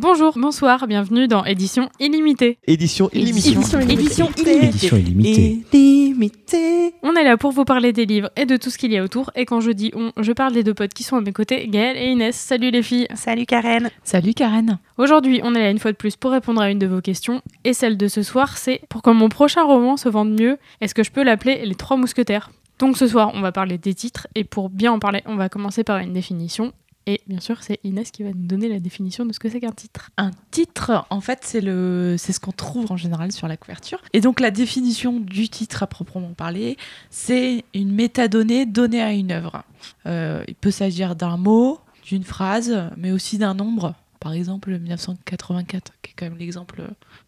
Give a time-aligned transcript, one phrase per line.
[0.00, 2.58] Bonjour, bonsoir, bienvenue dans Édition Illimitée.
[2.68, 3.50] Édition illimitée.
[3.50, 4.96] Édition Édition Illimitée.
[4.96, 5.58] illimitée.
[5.72, 6.94] illimitée.
[7.02, 9.02] On est là pour vous parler des livres et de tout ce qu'il y a
[9.02, 9.32] autour.
[9.34, 11.66] Et quand je dis on, je parle des deux potes qui sont à mes côtés,
[11.66, 12.36] Gaëlle et Inès.
[12.36, 13.08] Salut les filles.
[13.16, 13.90] Salut Karen.
[14.04, 14.78] Salut Karen.
[14.98, 17.42] Aujourd'hui, on est là une fois de plus pour répondre à une de vos questions.
[17.64, 20.94] Et celle de ce soir, c'est pour que mon prochain roman se vende mieux, est-ce
[20.94, 22.52] que je peux l'appeler Les Trois Mousquetaires?
[22.78, 24.28] Donc ce soir, on va parler des titres.
[24.36, 26.72] Et pour bien en parler, on va commencer par une définition.
[27.08, 29.60] Et bien sûr, c'est Inès qui va nous donner la définition de ce que c'est
[29.60, 30.10] qu'un titre.
[30.18, 33.98] Un titre, en fait, c'est le, c'est ce qu'on trouve en général sur la couverture.
[34.12, 36.76] Et donc la définition du titre à proprement parler,
[37.08, 39.62] c'est une métadonnée donnée à une œuvre.
[40.04, 43.94] Euh, il peut s'agir d'un mot, d'une phrase, mais aussi d'un nombre.
[44.20, 46.82] Par exemple, 1984, qui est quand même l'exemple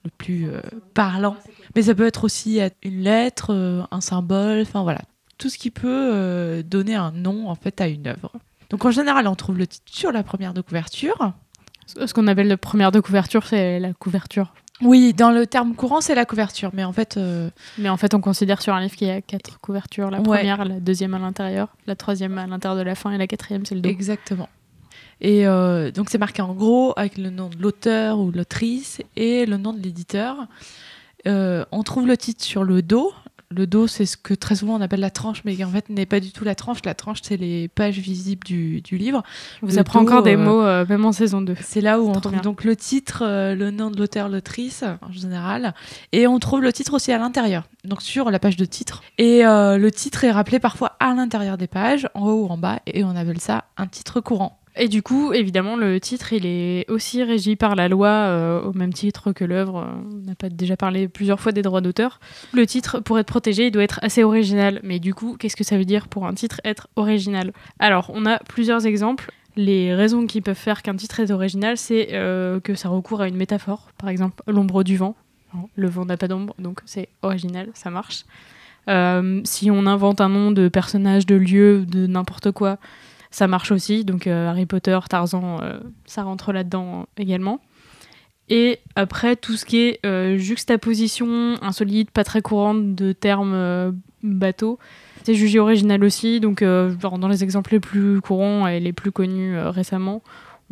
[0.05, 0.60] le plus euh,
[0.93, 1.37] parlant.
[1.74, 5.01] Mais ça peut être aussi une lettre, euh, un symbole, enfin voilà,
[5.38, 8.30] tout ce qui peut donner un nom en fait à une œuvre.
[8.70, 11.33] Donc en général, on trouve le titre sur la première de couverture.
[11.87, 14.52] Ce qu'on appelle la première de couverture, c'est la couverture.
[14.83, 18.15] Oui, dans le terme courant, c'est la couverture, mais en fait, euh, Mais en fait,
[18.15, 20.10] on considère sur un livre qu'il y a quatre couvertures.
[20.10, 20.38] La Ouais.
[20.38, 23.66] première, la deuxième à l'intérieur, la troisième à l'intérieur de la fin et la quatrième,
[23.66, 23.90] c'est le dos.
[23.90, 24.49] exactement.
[25.21, 29.45] Et euh, donc c'est marqué en gros avec le nom de l'auteur ou l'autrice et
[29.45, 30.46] le nom de l'éditeur.
[31.27, 33.12] Euh, on trouve le titre sur le dos.
[33.52, 35.88] Le dos, c'est ce que très souvent on appelle la tranche, mais qui en fait
[35.88, 36.79] n'est pas du tout la tranche.
[36.84, 39.24] La tranche, c'est les pages visibles du, du livre.
[39.60, 41.56] Vous Le apprend dos, encore des euh, mots, euh, même en saison 2.
[41.60, 42.43] C'est là où on trouve bien.
[42.43, 45.74] donc le titre, euh, le nom de l'auteur, l'autrice en général,
[46.12, 49.02] et on trouve le titre aussi à l'intérieur, donc sur la page de titre.
[49.18, 52.78] Et le titre est rappelé parfois à l'intérieur des pages, en haut ou en bas,
[52.87, 54.60] et on appelle ça un titre courant.
[54.76, 58.73] Et du coup, évidemment, le titre, il est aussi régi par la loi, euh, au
[58.73, 59.87] même titre que l'œuvre.
[59.95, 62.21] On n'a pas déjà parlé plusieurs fois des droits d'auteur.
[62.52, 64.81] Le titre, pour être protégé, il doit être assez original.
[64.84, 67.53] Mais du coup, qu'est-ce que ça veut dire pour un titre être original?
[67.78, 69.32] Alors, on a plusieurs exemples.
[69.56, 73.28] Les raisons qui peuvent faire qu'un titre est original, c'est euh, que ça recourt à
[73.28, 73.88] une métaphore.
[73.99, 75.16] Par exemple, l'ombre du vent.
[75.53, 78.25] Non, Le vent n'a pas d'ombre, donc c'est original, ça marche.
[78.88, 82.78] Euh, si on invente un nom de personnage, de lieu, de n'importe quoi,
[83.31, 84.05] ça marche aussi.
[84.05, 87.61] Donc euh, Harry Potter, Tarzan, euh, ça rentre là-dedans également.
[88.49, 93.93] Et après, tout ce qui est euh, juxtaposition insolite, pas très courante de termes euh,
[94.25, 94.79] bateaux,
[95.23, 96.41] c'est jugé original aussi.
[96.41, 100.23] Donc euh, dans les exemples les plus courants et les plus connus euh, récemment,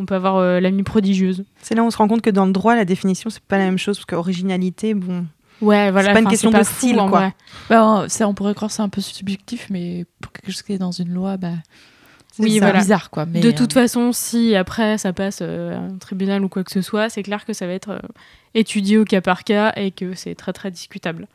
[0.00, 1.44] on peut avoir euh, l'amie prodigieuse.
[1.62, 3.58] C'est là où on se rend compte que dans le droit, la définition, c'est pas
[3.58, 5.26] la même chose, parce qu'originalité, bon.
[5.60, 6.08] Ouais, voilà.
[6.08, 7.18] C'est pas une question pas de fou, style, en quoi.
[7.18, 7.34] vrai.
[7.68, 10.72] Bah, ça, on pourrait croire que c'est un peu subjectif, mais pour quelque chose qui
[10.72, 11.54] est dans une loi, bah,
[12.38, 12.78] Oui, c'est voilà.
[12.78, 13.10] bizarre.
[13.10, 16.48] Quoi, mais, de euh, toute façon, si après ça passe euh, à un tribunal ou
[16.48, 17.98] quoi que ce soit, c'est clair que ça va être euh,
[18.54, 21.26] étudié au cas par cas et que c'est très très discutable.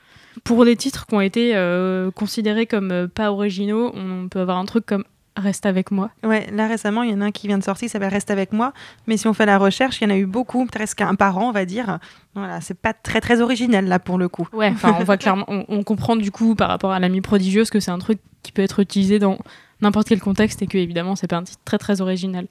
[0.43, 4.57] Pour des titres qui ont été euh, considérés comme euh, pas originaux, on peut avoir
[4.57, 5.03] un truc comme
[5.35, 6.11] Reste avec moi.
[6.23, 8.29] Ouais, là récemment, il y en a un qui vient de sortir, qui s'appelle Reste
[8.29, 8.71] avec moi.
[9.07, 11.39] Mais si on fait la recherche, il y en a eu beaucoup, presque un par
[11.39, 11.97] an, on va dire.
[12.35, 14.47] Voilà, c'est pas très très original là pour le coup.
[14.53, 17.71] Ouais, enfin on voit clairement, on, on comprend du coup par rapport à l'ami prodigieuse
[17.71, 19.39] que c'est un truc qui peut être utilisé dans
[19.83, 22.47] n'importe quel contexte et que évidemment c'est pas un titre très très original.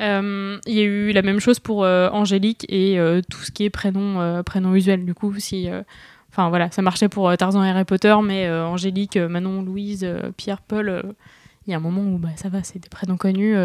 [0.00, 3.50] Euh, Il y a eu la même chose pour euh, Angélique et euh, tout ce
[3.50, 4.42] qui est prénom,
[4.74, 5.04] usuel.
[5.04, 5.68] Du coup, si,
[6.30, 10.06] enfin voilà, ça marchait pour Tarzan et Harry Potter, mais Angélique, Manon, Louise,
[10.36, 11.02] Pierre, Paul,
[11.66, 13.56] il y a un moment où bah, ça va, c'est des prénoms connus.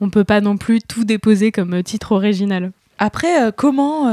[0.00, 2.72] on peut pas non plus tout déposer comme titre original.
[2.98, 4.10] Après, comment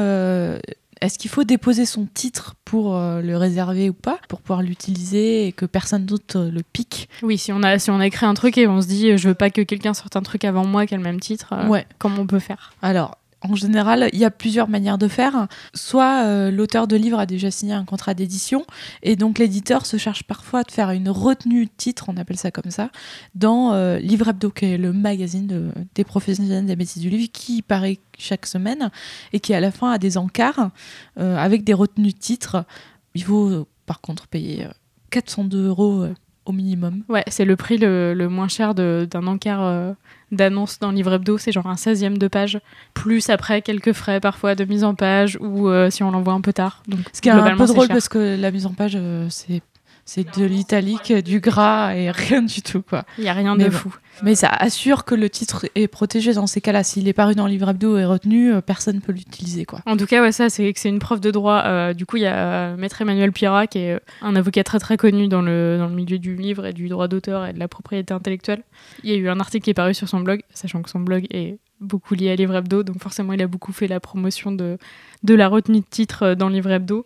[1.06, 5.48] est-ce qu'il faut déposer son titre pour euh, le réserver ou pas, pour pouvoir l'utiliser
[5.48, 7.10] et que personne d'autre euh, le pique?
[7.24, 9.18] Oui, si on a si on a écrit un truc et on se dit euh,
[9.18, 11.54] je veux pas que quelqu'un sorte un truc avant moi qui a le même titre,
[11.70, 11.86] Ouais.
[12.00, 12.74] comment on peut faire?
[12.82, 13.18] Alors,
[13.50, 15.47] en général, il y a plusieurs manières de faire.
[15.73, 18.66] Soit euh, l'auteur de livre a déjà signé un contrat d'édition,
[19.03, 22.51] et donc l'éditeur se charge parfois de faire une retenue de titre, on appelle ça
[22.51, 22.89] comme ça,
[23.35, 27.29] dans euh, Livre Hebdo, qui est le magazine de- des professionnels des métiers du livre,
[27.31, 28.89] qui paraît chaque semaine,
[29.33, 30.72] et qui à la fin a des encarts
[31.19, 32.66] euh, avec des retenues de titres.
[33.13, 34.69] Il faut par contre payer euh,
[35.12, 36.06] 402 euros
[36.45, 37.03] au minimum.
[37.09, 39.95] Ouais, c'est le prix le, moins cher d'un encart
[40.35, 42.59] euh, d'annonce dans Livre Hebdo, c'est genre un 16e de page,
[42.94, 46.42] plus après quelques frais parfois de mise en page ou euh, si on l'envoie un
[46.42, 46.83] peu tard.
[46.88, 47.95] Donc, Ce qui est un peu drôle cher.
[47.95, 49.62] parce que la mise en page, euh, c'est
[50.06, 53.06] c'est de l'italique, du gras et rien du tout quoi.
[53.18, 53.94] Il y a rien Mais de fou.
[54.24, 56.84] Mais ça assure que le titre est protégé dans ces cas-là.
[56.84, 59.81] S'il est paru dans le livre hebdo et retenu, euh, personne ne peut l'utiliser quoi.
[59.86, 61.63] En tout cas, ouais, ça, c'est que c'est une preuve de droit.
[61.66, 64.80] Euh, du coup, il y a euh, Maître Emmanuel Pirat, qui est un avocat très
[64.80, 67.60] très connu dans le, dans le milieu du livre et du droit d'auteur et de
[67.60, 68.63] la propriété intellectuelle.
[69.04, 71.00] Il y a eu un article qui est paru sur son blog, sachant que son
[71.00, 74.51] blog est beaucoup lié à Livre Hebdo, donc forcément, il a beaucoup fait la promotion
[74.51, 74.78] de,
[75.24, 77.06] de la retenue de titre dans Livre Hebdo.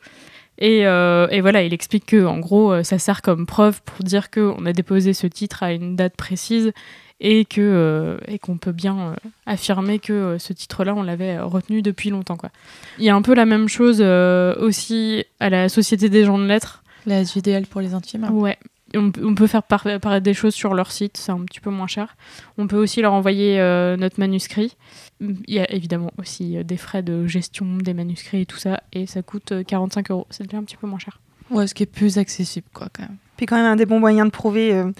[0.60, 4.04] Et, euh, et voilà, il explique que en gros, euh, ça sert comme preuve pour
[4.04, 6.74] dire qu'on a déposé ce titre à une date précise
[7.22, 9.16] et que euh, et qu'on peut bien euh,
[9.46, 12.36] affirmer que ce titre-là, on l'avait retenu depuis longtemps.
[12.36, 12.50] Quoi.
[12.98, 16.46] Il y a un peu la même chose aussi à la Société des gens de
[16.46, 16.84] lettres.
[17.06, 18.30] La JDL pour les intimes.
[18.32, 18.58] Ouais.
[18.96, 21.70] On, on peut faire par- apparaître des choses sur leur site, c'est un petit peu
[21.70, 22.16] moins cher.
[22.58, 24.76] On peut aussi leur envoyer euh, notre manuscrit.
[25.22, 28.82] Il y a évidemment aussi euh, des frais de gestion des manuscrits et tout ça,
[28.94, 30.28] et ça coûte euh, 45 euros.
[30.30, 31.20] C'est déjà un petit peu moins cher.
[31.52, 33.18] Ouais, ce qui est plus accessible, quoi, quand même.
[33.38, 34.92] Puis quand même un des bons moyens de prouver euh,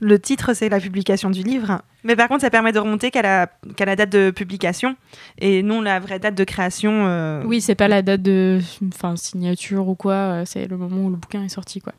[0.00, 1.82] le titre, c'est la publication du livre.
[2.04, 4.96] Mais par contre, ça permet de remonter qu'à la, qu'à la date de publication
[5.38, 7.06] et non la vraie date de création.
[7.06, 8.60] euh, Oui, c'est pas la date de
[8.94, 11.80] enfin, signature ou quoi, euh, c'est le moment où le bouquin est sorti.
[11.80, 11.92] Quoi.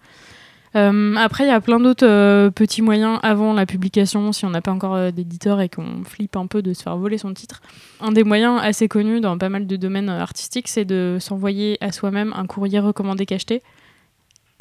[0.76, 4.50] Euh, après, il y a plein d'autres euh, petits moyens avant la publication, si on
[4.50, 7.34] n'a pas encore euh, d'éditeur et qu'on flippe un peu de se faire voler son
[7.34, 7.62] titre.
[8.02, 11.92] Un des moyens assez connus dans pas mal de domaines artistiques, c'est de s'envoyer à
[11.92, 13.62] soi-même un courrier recommandé cacheté.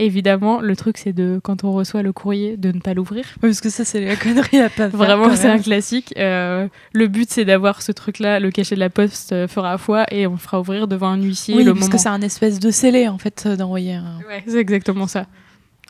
[0.01, 3.25] Évidemment, le truc, c'est de, quand on reçoit le courrier, de ne pas l'ouvrir.
[3.41, 4.97] Parce que ça, c'est la connerie à pas faire.
[4.97, 6.15] Vraiment, c'est un classique.
[6.17, 10.33] Le but, c'est d'avoir ce truc-là, le cachet de la poste fera foi, et on
[10.33, 11.93] le fera ouvrir devant un huissier Oui, le parce moment.
[11.93, 14.19] que c'est un espèce de scellé, en fait, d'envoyer un.
[14.29, 15.27] Ouais, c'est exactement ça.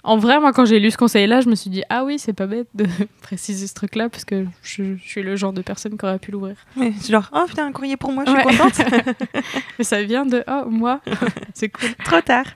[0.04, 2.32] En vrai, moi, quand j'ai lu ce conseil-là, je me suis dit, ah oui, c'est
[2.32, 2.86] pas bête de
[3.22, 6.30] préciser ce truc-là, parce que je, je suis le genre de personne qui aurait pu
[6.30, 6.56] l'ouvrir.
[7.08, 8.44] genre, oh putain, un courrier pour moi, je suis Ouais.
[8.56, 8.80] contente.
[9.78, 11.00] Mais ça vient de, oh, moi,
[11.54, 11.90] c'est cool.
[12.04, 12.46] Trop tard.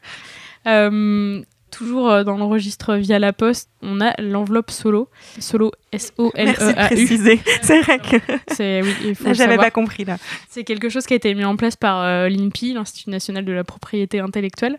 [0.68, 1.42] Euh,
[1.72, 5.08] toujours euh, dans le registre via la poste, on a l'enveloppe solo.
[5.40, 6.86] Solo, Merci de S-O-L-E-A-U.
[6.86, 7.40] préciser.
[7.62, 10.19] C'est vrai que oui, j'avais pas compris là.
[10.48, 13.52] C'est quelque chose qui a été mis en place par euh, l'INPI, l'Institut national de
[13.52, 14.78] la propriété intellectuelle.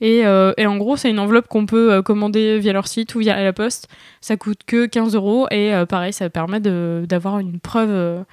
[0.00, 3.14] Et, euh, et en gros, c'est une enveloppe qu'on peut euh, commander via leur site
[3.14, 3.88] ou via la poste.
[4.20, 8.24] Ça coûte que 15 euros et pareil, ça permet d'avoir une preuve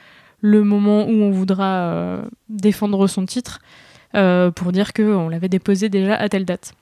[0.41, 3.59] le moment où on voudra défendre son titre
[4.11, 6.73] pour dire qu'on l'avait déposé déjà à telle date.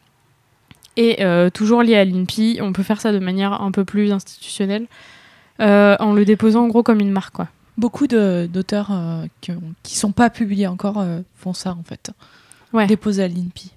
[0.98, 4.12] Et euh, toujours lié à l'INPI, on peut faire ça de manière un peu plus
[4.12, 4.88] institutionnelle
[5.62, 7.36] euh, en le déposant en gros comme une marque.
[7.36, 7.48] Quoi.
[7.78, 9.52] Beaucoup de- d'auteurs euh, qui,
[9.84, 11.04] qui sont pas publiés encore
[11.36, 12.12] font ça, en fait.
[12.74, 12.88] Ouais.
[12.88, 13.72] Déposer à l'INPI.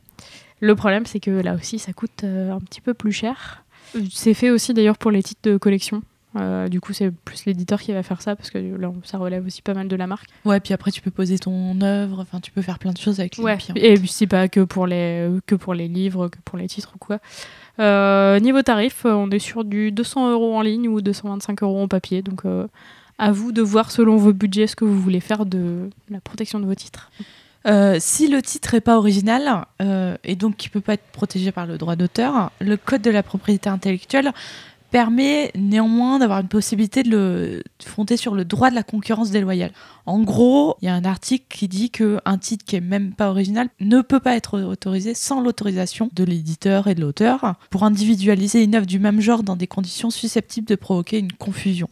[0.60, 3.64] Le problème, c'est que là aussi, ça coûte un petit peu plus cher.
[4.12, 6.02] C'est fait aussi d'ailleurs pour les titres de collection.
[6.36, 9.44] Euh, du coup, c'est plus l'éditeur qui va faire ça parce que là, ça relève
[9.44, 10.28] aussi pas mal de la marque.
[10.44, 13.18] Ouais, puis après, tu peux poser ton œuvre, enfin, tu peux faire plein de choses
[13.18, 13.52] avec Ouais.
[13.54, 13.72] l'INPI.
[13.72, 13.74] hein.
[13.76, 16.92] Et puis, c'est pas que pour les que pour les livres, que pour les titres
[16.94, 17.18] ou quoi.
[17.80, 21.82] Euh, niveau tarif, euh, on est sur du 200 euros en ligne ou 225 euros
[21.82, 22.22] en papier.
[22.22, 22.66] Donc, euh,
[23.18, 26.60] à vous de voir selon vos budgets ce que vous voulez faire de la protection
[26.60, 27.10] de vos titres.
[27.66, 31.52] Euh, si le titre est pas original euh, et donc qui peut pas être protégé
[31.52, 34.32] par le droit d'auteur, le code de la propriété intellectuelle
[34.90, 39.72] permet néanmoins d'avoir une possibilité de le fonder sur le droit de la concurrence déloyale.
[40.06, 43.12] En gros, il y a un article qui dit que un titre qui est même
[43.12, 47.84] pas original ne peut pas être autorisé sans l'autorisation de l'éditeur et de l'auteur pour
[47.84, 51.88] individualiser une œuvre du même genre dans des conditions susceptibles de provoquer une confusion.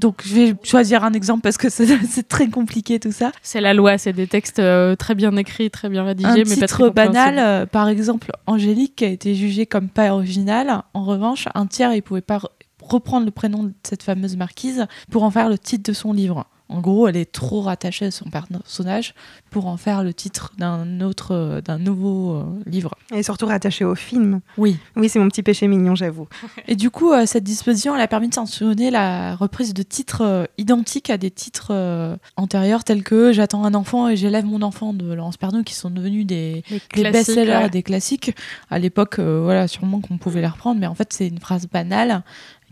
[0.00, 3.32] Donc je vais choisir un exemple parce que c'est très compliqué tout ça.
[3.42, 6.44] C'est la loi, c'est des textes euh, très bien écrits, très bien rédigés, un mais
[6.44, 10.82] pas très titre banal, euh, par exemple Angélique, qui a été jugé comme pas original.
[10.94, 12.46] En revanche, un tiers, il pouvait pas re-
[12.82, 16.46] reprendre le prénom de cette fameuse marquise pour en faire le titre de son livre.
[16.68, 19.14] En gros, elle est trop rattachée à son personnage
[19.50, 22.94] pour en faire le titre d'un autre, d'un nouveau euh, livre.
[23.14, 24.40] Et surtout rattaché au film.
[24.58, 24.76] Oui.
[24.96, 26.28] Oui, c'est mon petit péché mignon, j'avoue.
[26.68, 30.22] Et du coup, euh, cette disposition, elle a permis de sanctionner la reprise de titres
[30.22, 34.62] euh, identiques à des titres euh, antérieurs tels que J'attends un enfant et j'élève mon
[34.62, 36.62] enfant de Laurence Pernou, qui sont devenus des,
[36.94, 37.70] best-sellers, ouais.
[37.70, 38.34] des classiques.
[38.70, 41.66] À l'époque, euh, voilà, sûrement qu'on pouvait les reprendre, mais en fait, c'est une phrase
[41.66, 42.22] banale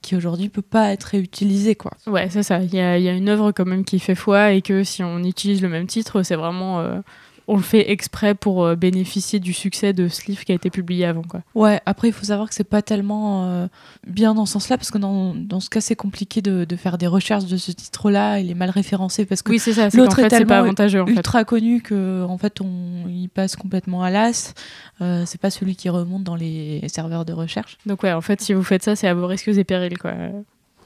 [0.05, 1.93] qui aujourd'hui peut pas être réutilisée, quoi.
[2.07, 2.61] Ouais, c'est ça.
[2.61, 4.85] Il y a, il y a une œuvre quand même qui fait foi et que
[4.85, 7.03] si on utilise le même titre, c'est vraiment.
[7.47, 10.71] On le fait exprès pour euh, bénéficier du succès de ce livre qui a été
[10.71, 11.23] publié avant.
[11.23, 11.43] Quoi.
[11.55, 13.67] Ouais, après, il faut savoir que c'est pas tellement euh,
[14.07, 16.99] bien dans ce sens-là, parce que dans, dans ce cas, c'est compliqué de, de faire
[16.99, 18.39] des recherches de ce titre-là.
[18.39, 19.91] Il est mal référencé parce que Oui, c'est ça.
[19.91, 21.03] C'est l'autre est pas tellement avantageux.
[21.03, 21.13] En fait.
[21.13, 24.55] ultra connu que en fait on il passe complètement à l'as.
[25.01, 27.79] Euh, c'est pas celui qui remonte dans les serveurs de recherche.
[27.87, 29.99] Donc, ouais, en fait, si vous faites ça, c'est à vos risques et périls.
[29.99, 30.13] Quoi.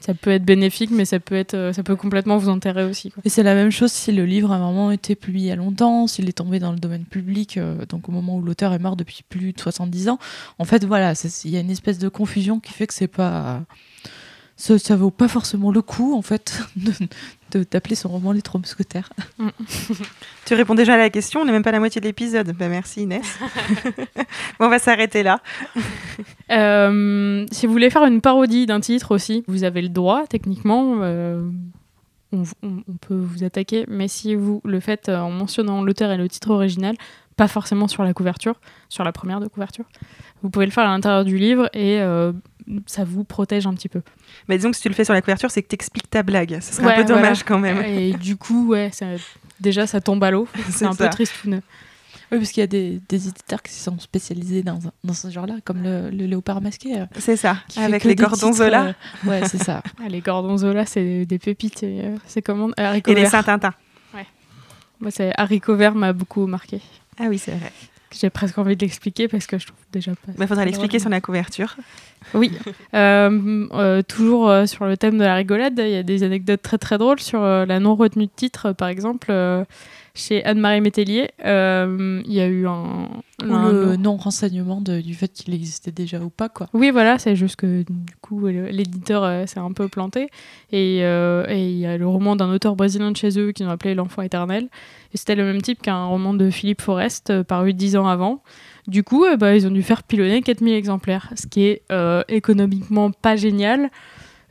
[0.00, 3.12] Ça peut être bénéfique, mais ça peut, être, euh, ça peut complètement vous enterrer aussi.
[3.24, 5.56] Et c'est la même chose si le livre a vraiment été publié il y a
[5.56, 8.78] longtemps, s'il est tombé dans le domaine public, euh, donc au moment où l'auteur est
[8.78, 10.18] mort depuis plus de 70 ans.
[10.58, 11.14] En fait, voilà,
[11.44, 13.62] il y a une espèce de confusion qui fait que c'est pas.
[14.60, 16.60] Ça, ça vaut pas forcément le coup, en fait,
[17.52, 19.08] de- d'appeler son roman Les Trois Mousquetaires.
[20.46, 22.52] Tu réponds déjà à la question, on n'est même pas à la moitié de l'épisode.
[22.58, 23.24] Bah, merci Inès.
[24.58, 25.40] bon, on va s'arrêter là.
[26.50, 30.96] Euh, si vous voulez faire une parodie d'un titre aussi, vous avez le droit, techniquement.
[31.02, 31.42] euh,
[32.32, 36.10] on, on- on peut vous attaquer, mais si vous le faites euh, en mentionnant l'auteur
[36.10, 36.96] et le titre original,
[37.38, 38.56] pas forcément sur la couverture,
[38.90, 39.86] sur la première de couverture.
[40.42, 42.32] Vous pouvez le faire à l'intérieur du livre et euh,
[42.84, 44.02] ça vous protège un petit peu.
[44.48, 46.22] Mais disons que si tu le fais sur la couverture, c'est que tu expliques ta
[46.22, 46.58] blague.
[46.60, 47.44] Ce serait Ouais, un peu dommage voilà.
[47.46, 47.82] quand même.
[47.84, 49.06] Et du coup, ouais, ça-
[49.60, 50.46] déjà ça tombe à l'eau.
[50.70, 51.04] C'est un ça.
[51.04, 51.62] peu tristoun.
[52.30, 55.54] Oui, parce qu'il y a des, des éditeurs qui sont spécialisés dans, dans ce genre-là,
[55.64, 57.00] comme le, le léopard masqué.
[57.00, 59.82] euh, C'est ça, avec les Gordonzola titres, euh, ouais, c'est ça.
[60.04, 61.82] Ah, les Gordonzola, c'est des pépites.
[61.84, 63.24] et, euh, C'est comment euh, et les.
[63.26, 63.72] Saint-Tintin.
[65.00, 66.80] Moi, c'est haricot vert m'a beaucoup marqué.
[67.18, 67.72] Ah oui, c'est vrai.
[68.10, 70.32] J'ai presque envie de l'expliquer parce que je trouve déjà pas.
[70.38, 71.76] Il faudra l'expliquer sur la couverture.
[72.34, 72.50] Oui.
[72.94, 76.62] Euh, euh, toujours euh, sur le thème de la rigolade, il y a des anecdotes
[76.62, 78.72] très très drôles sur la non retenue de titre.
[78.72, 79.32] Par exemple,
[80.14, 83.08] chez Anne-Marie Métellier, euh, il y a eu un.
[83.44, 86.66] Ou un- le non-renseignement du fait qu'il existait déjà ou pas, quoi.
[86.74, 90.28] Oui, voilà, c'est juste que du coup, l'éditeur euh, s'est un peu planté.
[90.72, 93.70] Et euh, il y a le roman d'un auteur brésilien de chez eux qu'ils ont
[93.70, 94.68] appelé L'Enfant éternel.
[95.14, 98.42] Et c'était le même type qu'un roman de Philippe Forest, paru dix ans avant.
[98.88, 102.22] Du coup, euh, bah, ils ont dû faire pilonner 4000 exemplaires, ce qui est euh,
[102.28, 103.90] économiquement pas génial,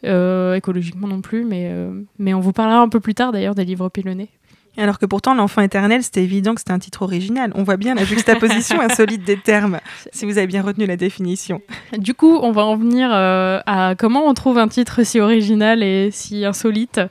[0.06, 1.72] euh, écologiquement non plus, mais,
[2.20, 4.29] mais on vous parlera un peu plus tard d'ailleurs des livres pilonnés.
[4.77, 7.51] Alors que pourtant, L'Enfant éternel, c'était évident que c'était un titre original.
[7.56, 9.79] On voit bien la juxtaposition insolite des termes,
[10.13, 11.62] si vous avez bien retenu la définition.
[11.98, 15.82] Du coup, on va en venir euh, à comment on trouve un titre si original
[15.82, 17.01] et si insolite.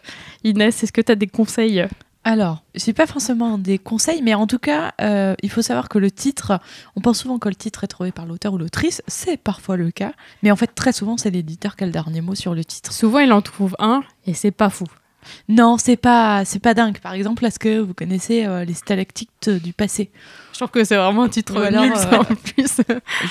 [0.45, 1.85] Inès, est-ce que tu as des conseils?
[2.29, 5.97] Alors, j'ai pas forcément des conseils, mais en tout cas, euh, il faut savoir que
[5.97, 6.59] le titre,
[6.97, 9.93] on pense souvent que le titre est trouvé par l'auteur ou l'autrice, c'est parfois le
[9.93, 10.11] cas,
[10.43, 12.93] mais en fait, très souvent, c'est l'éditeur qui a le dernier mot sur le titre.
[12.93, 14.87] Souvent, il en trouve un et c'est pas fou.
[15.49, 16.99] Non, c'est pas, c'est pas dingue.
[16.99, 20.11] Par exemple, est-ce que vous connaissez euh, les stalactites du passé?
[20.53, 22.81] Je trouve que c'est vraiment un titre nul, ça, euh, en plus.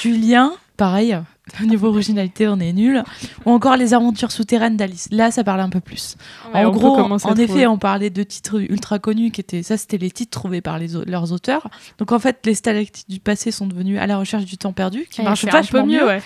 [0.02, 1.18] Julien, pareil,
[1.62, 3.04] au niveau originalité, on est nul.
[3.46, 5.08] Ou encore les aventures souterraines d'Alice.
[5.12, 6.18] Là, ça parle un peu plus.
[6.54, 9.98] Ouais, en gros, en effet, on parlait de titres ultra connus qui étaient, ça, c'était
[9.98, 11.70] les titres trouvés par les, leurs auteurs.
[11.98, 15.06] Donc en fait, les stalactites du passé sont devenus à la recherche du temps perdu,
[15.10, 16.06] qui marche vachement peu mieux.
[16.06, 16.22] ouais.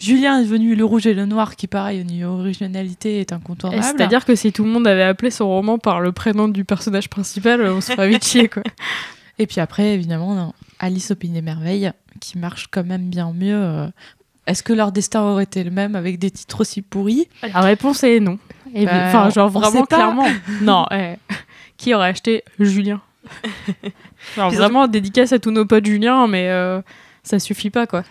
[0.00, 3.84] Julien est devenu le rouge et le noir, qui pareil au niveau originalité est incontournable.
[3.84, 7.10] C'est-à-dire que si tout le monde avait appelé son roman par le prénom du personnage
[7.10, 8.62] principal, on se ferait vite chier, quoi.
[9.40, 13.56] Et puis après, évidemment, Alice au pays des merveilles, qui marche quand même bien mieux.
[13.56, 13.88] euh.
[14.46, 17.26] Est-ce que leur destin aurait été le même avec des titres aussi pourris?
[17.42, 18.38] La réponse est non.
[18.74, 20.26] Bah, Enfin, genre vraiment clairement.
[20.60, 21.14] non, eh,
[21.78, 23.00] qui aurait acheté Julien?
[24.36, 26.82] Vraiment dédicace à tous nos potes Julien, mais euh,
[27.22, 28.04] ça suffit pas, quoi.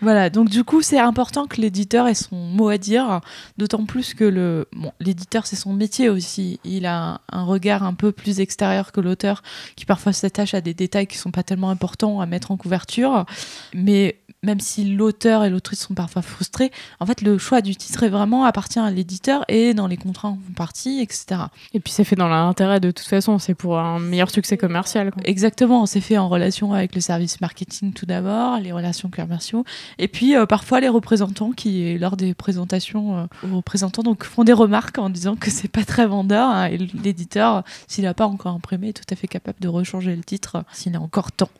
[0.00, 3.20] Voilà, donc du coup, c'est important que l'éditeur ait son mot à dire,
[3.58, 6.60] d'autant plus que le bon, l'éditeur, c'est son métier aussi.
[6.64, 9.42] Il a un, regard un peu plus extérieur que l'auteur,
[9.76, 13.24] qui parfois s'attache à des détails qui sont pas tellement importants à mettre en couverture.
[13.72, 16.70] Mais même si l'auteur et l'autrice sont parfois frustrés,
[17.00, 20.28] en fait, le choix du titre est vraiment appartient à l'éditeur et dans les contrats
[20.28, 21.42] en partie, etc.
[21.72, 25.10] Et puis c'est fait dans l'intérêt de toute façon, c'est pour un meilleur succès commercial.
[25.10, 25.22] Quoi.
[25.24, 29.64] Exactement, c'est fait en relation avec le service marketing tout d'abord, les relations commerciaux,
[29.98, 34.44] et puis euh, parfois les représentants qui, lors des présentations euh, aux représentants, donc font
[34.44, 38.26] des remarques en disant que c'est pas très vendeur, hein, et l'éditeur, s'il n'a pas
[38.26, 41.50] encore imprimé, est tout à fait capable de rechanger le titre s'il a encore temps.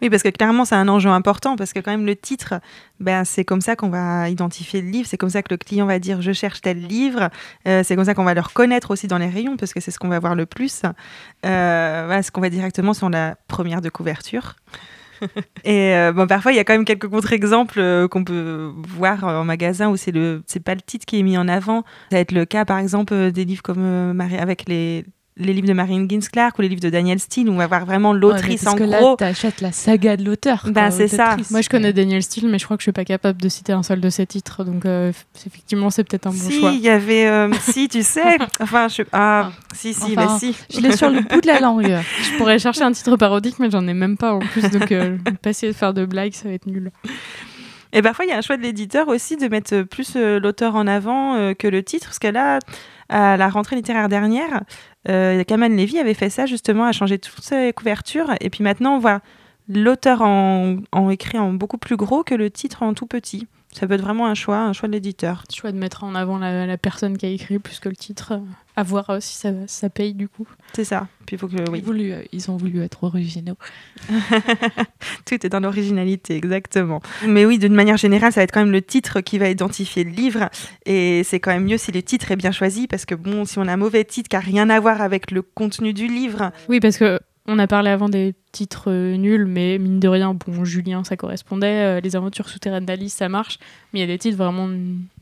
[0.00, 2.54] Oui, parce que clairement, c'est un enjeu important, parce que quand même, le titre,
[3.00, 5.86] ben, c'est comme ça qu'on va identifier le livre, c'est comme ça que le client
[5.86, 7.30] va dire je cherche tel livre,
[7.66, 9.90] Euh, c'est comme ça qu'on va le reconnaître aussi dans les rayons, parce que c'est
[9.90, 10.82] ce qu'on va voir le plus.
[11.44, 14.54] Euh, voilà, ce qu'on va directement sur la première de couverture.
[15.64, 19.24] Et euh, bon, parfois, il y a quand même quelques contre-exemples euh, qu'on peut voir
[19.24, 21.82] en magasin où c'est le, c'est pas le titre qui est mis en avant.
[22.10, 25.04] Ça va être le cas, par exemple, des livres comme euh, Marie- avec les,
[25.38, 27.86] les livres de Marine Ginsclark ou les livres de Daniel Steele, où on va voir
[27.86, 29.10] vraiment l'autrice en que gros.
[29.10, 30.66] là, t'achètes la saga de l'auteur.
[30.70, 31.36] Ben, c'est ça.
[31.50, 33.72] Moi, je connais Daniel Steele, mais je crois que je suis pas capable de citer
[33.72, 34.64] un seul de ses titres.
[34.64, 35.12] Donc, euh,
[35.46, 36.72] effectivement, c'est peut-être un bon si, choix.
[36.72, 37.26] il y avait.
[37.26, 38.38] euh, si, tu sais.
[38.60, 39.02] Enfin, je.
[39.12, 40.56] Ah, si, si, Enfin, mais si.
[40.74, 41.96] Je l'ai sur le bout de la langue.
[42.22, 44.62] Je pourrais chercher un titre parodique, mais j'en ai même pas en plus.
[44.70, 46.90] Donc, euh, pas essayer de faire de blagues, ça va être nul.
[47.92, 50.74] Et parfois, il y a un choix de l'éditeur aussi de mettre plus euh, l'auteur
[50.76, 52.06] en avant euh, que le titre.
[52.06, 52.58] Parce que là,
[53.08, 54.62] à la rentrée littéraire dernière,
[55.08, 58.32] euh, Kaman Levy avait fait ça justement, a changé toutes ses couvertures.
[58.40, 59.20] Et puis maintenant, on voit
[59.68, 63.46] l'auteur en, en écrit en beaucoup plus gros que le titre en tout petit.
[63.72, 65.44] Ça peut être vraiment un choix, un choix de l'éditeur.
[65.54, 68.40] Choix de mettre en avant la, la personne qui a écrit plus que le titre.
[68.78, 70.46] À voir euh, si ça, ça paye du coup.
[70.72, 71.08] C'est ça.
[71.26, 71.56] Puis faut que.
[71.68, 71.80] Oui.
[71.80, 73.56] Ils, voulu- euh, ils ont voulu être originaux.
[75.26, 77.00] Tout est dans l'originalité, exactement.
[77.26, 80.04] Mais oui, d'une manière générale, ça va être quand même le titre qui va identifier
[80.04, 80.48] le livre.
[80.86, 83.58] Et c'est quand même mieux si le titre est bien choisi, parce que bon, si
[83.58, 86.52] on a un mauvais titre qui n'a rien à voir avec le contenu du livre,
[86.68, 87.18] Oui, parce que
[87.50, 91.16] On a parlé avant des titres euh, nuls, mais mine de rien, bon, Julien, ça
[91.16, 91.96] correspondait.
[91.98, 93.58] euh, les aventures souterraines d'Alice, ça marche.
[93.92, 94.68] Mais il y a des titres vraiment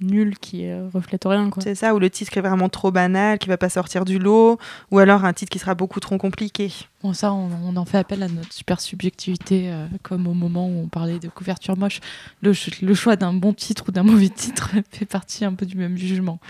[0.00, 1.62] nuls qui euh, reflètent rien, quoi.
[1.62, 4.58] C'est ça, ou le titre est vraiment trop banal, qui va pas sortir du lot,
[4.90, 6.72] ou alors un titre qui sera beaucoup trop compliqué.
[7.02, 10.66] Bon, ça, on, on en fait appel à notre super subjectivité, euh, comme au moment
[10.68, 12.00] où on parlait de couverture moche.
[12.42, 15.64] Le, ch- le choix d'un bon titre ou d'un mauvais titre fait partie un peu
[15.64, 16.40] du même jugement.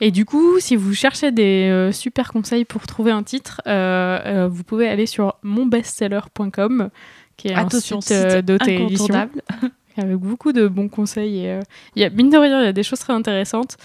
[0.00, 4.18] Et du coup, si vous cherchez des euh, super conseils pour trouver un titre, euh,
[4.24, 6.90] euh, vous pouvez aller sur monbestseller.com,
[7.36, 9.04] qui est Attention, un site d'auto-édition.
[9.06, 9.42] incontournable.
[9.96, 11.44] avec beaucoup de bons conseils.
[11.44, 11.60] Et,
[11.96, 13.76] y a, mine de rien, il y a des choses très intéressantes.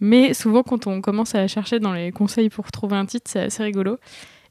[0.00, 3.40] Mais souvent, quand on commence à chercher dans les conseils pour trouver un titre, c'est
[3.40, 3.98] assez rigolo.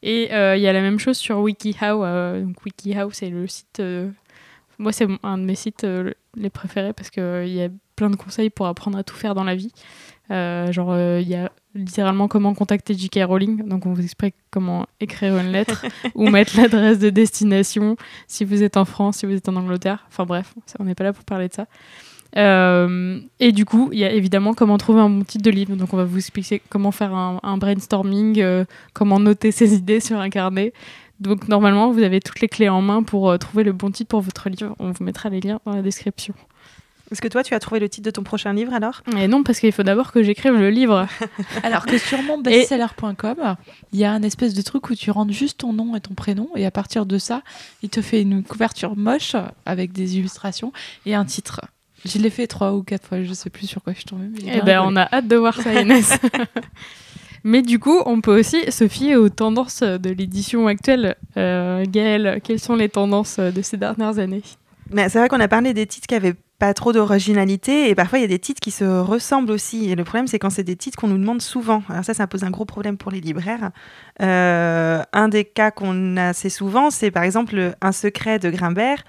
[0.04, 2.04] Et euh, il y a la même chose sur WikiHow.
[2.04, 3.80] euh, donc WikiHow, c'est le site.
[3.80, 4.10] euh,
[4.78, 5.86] moi, c'est un de mes sites
[6.36, 9.46] les préférés parce qu'il y a plein de conseils pour apprendre à tout faire dans
[9.46, 9.72] la vie.
[10.32, 13.20] Euh, genre, euh, il y a littéralement comment contacter J.K.
[13.26, 13.68] Rowling.
[13.68, 18.64] Donc, on vous explique comment écrire une lettre ou mettre l'adresse de destination si vous
[18.64, 20.06] êtes en France, si vous êtes en Angleterre.
[20.08, 21.68] Enfin, bref, on n'est pas là pour parler de ça.
[22.38, 25.76] Euh, et du coup, il y a évidemment comment trouver un bon titre de livre.
[25.76, 30.00] Donc, on va vous expliquer comment faire un, un brainstorming, euh, comment noter ses idées
[30.00, 30.74] sur un carnet.
[31.20, 34.10] Donc, normalement, vous avez toutes les clés en main pour euh, trouver le bon titre
[34.10, 34.76] pour votre livre.
[34.80, 36.34] On vous mettra les liens dans la description.
[37.12, 39.02] Est-ce que toi, tu as trouvé le titre de ton prochain livre alors?
[39.18, 41.08] Et non, parce qu'il faut d'abord que j'écrive le livre.
[41.64, 43.56] Alors que sur mon bestseller.com,
[43.94, 46.16] il y a un espèce de truc où tu rentres juste ton nom et ton
[46.16, 47.44] prénom, et à partir de ça,
[47.84, 49.36] il te fait une couverture moche
[49.66, 50.74] avec des illustrations
[51.06, 51.62] et un titre.
[52.06, 54.28] Je l'ai fait trois ou quatre fois, je sais plus sur quoi je suis tombée.
[54.46, 56.18] Eh ben, on a hâte de voir ça, Inès.
[57.44, 61.16] Mais du coup, on peut aussi se fier aux tendances de l'édition actuelle.
[61.38, 64.42] Euh, Gaëlle, quelles sont les tendances de ces dernières années?
[64.92, 68.20] Mais C'est vrai qu'on a parlé des titres qui avaient pas trop d'originalité et parfois
[68.20, 69.90] il y a des titres qui se ressemblent aussi.
[69.90, 71.84] Et le problème, c'est quand c'est des titres qu'on nous demande souvent.
[71.90, 73.72] Alors ça, ça pose un gros problème pour les libraires.
[74.22, 79.04] Euh, un des cas qu'on a assez souvent, c'est par exemple Un secret de Grimbert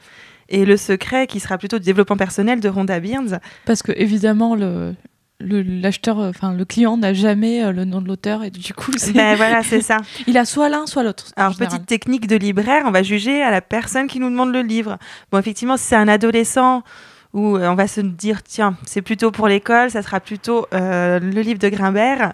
[0.48, 3.40] et Le secret qui sera plutôt du développement personnel de Rhonda Byrne.
[3.64, 4.94] Parce que évidemment, le
[5.38, 9.12] l'acheteur, enfin le client n'a jamais euh, le nom de l'auteur et du coup, c'est-
[9.12, 9.98] Ben voilà, c'est ça.
[10.26, 11.26] il a soit l'un soit l'autre.
[11.36, 14.62] Alors, petite technique de libraire, on va juger à la personne qui nous demande le
[14.62, 14.96] livre.
[15.30, 16.82] Bon, effectivement, si c'est un adolescent
[17.36, 21.20] où euh, on va se dire, tiens, c'est plutôt pour l'école, ça sera plutôt euh,
[21.20, 22.32] le livre de Grimbert.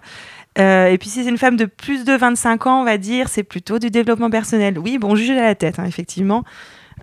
[0.59, 3.29] Euh, et puis, si c'est une femme de plus de 25 ans, on va dire,
[3.29, 4.79] c'est plutôt du développement personnel.
[4.79, 6.45] Oui, bon, juge à la tête, hein, effectivement.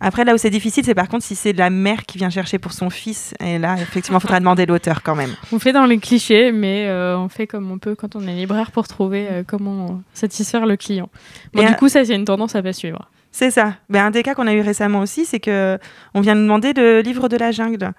[0.01, 2.57] Après, là où c'est difficile, c'est par contre si c'est la mère qui vient chercher
[2.57, 3.33] pour son fils.
[3.41, 5.35] Et là, effectivement, il faudra demander l'auteur quand même.
[5.51, 8.33] On fait dans les clichés, mais euh, on fait comme on peut quand on est
[8.33, 11.09] libraire pour trouver euh, comment satisfaire le client.
[11.53, 13.09] Bon, Et du coup, ça, c'est une tendance à pas suivre.
[13.31, 13.75] C'est ça.
[13.89, 15.77] Ben, un des cas qu'on a eu récemment aussi, c'est que
[16.13, 17.91] on vient nous demander le livre de la jungle.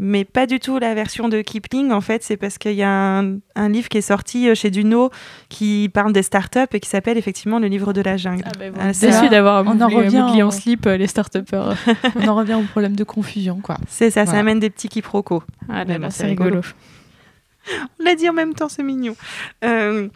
[0.00, 2.22] Mais pas du tout la version de Kipling, en fait.
[2.22, 5.10] C'est parce qu'il y a un, un livre qui est sorti euh, chez Duno
[5.48, 8.44] qui parle des startups et qui s'appelle effectivement le livre de la jungle.
[8.78, 11.74] Ah, c'est Déçu là, d'avoir on en moulé- revient en en- slip euh, les start-upers.
[12.14, 13.76] on en revient au problème de confusion, quoi.
[13.88, 15.42] C'est ça, ça amène des petits quiproquos.
[15.68, 16.60] Ah là là, c'est c'est rigolo.
[16.60, 16.62] rigolo.
[18.00, 19.16] On l'a dit en même temps, c'est mignon.
[19.64, 20.08] Euh,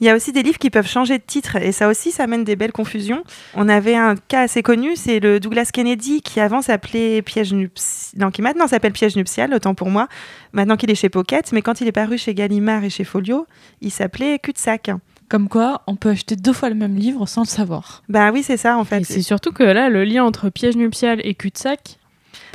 [0.00, 2.24] Il y a aussi des livres qui peuvent changer de titre et ça aussi, ça
[2.24, 3.24] amène des belles confusions.
[3.54, 8.20] On avait un cas assez connu, c'est le Douglas Kennedy qui avant s'appelait Piège nuptial,
[8.20, 10.08] non, qui maintenant s'appelle Piège nuptial, autant pour moi,
[10.52, 13.46] maintenant qu'il est chez Pocket, mais quand il est paru chez Gallimard et chez Folio,
[13.80, 14.90] il s'appelait Cul-de-sac.
[15.28, 18.04] Comme quoi, on peut acheter deux fois le même livre sans le savoir.
[18.08, 19.00] Bah oui, c'est ça en fait.
[19.00, 21.98] Et c'est surtout que là, le lien entre piège nuptial et cul-de-sac,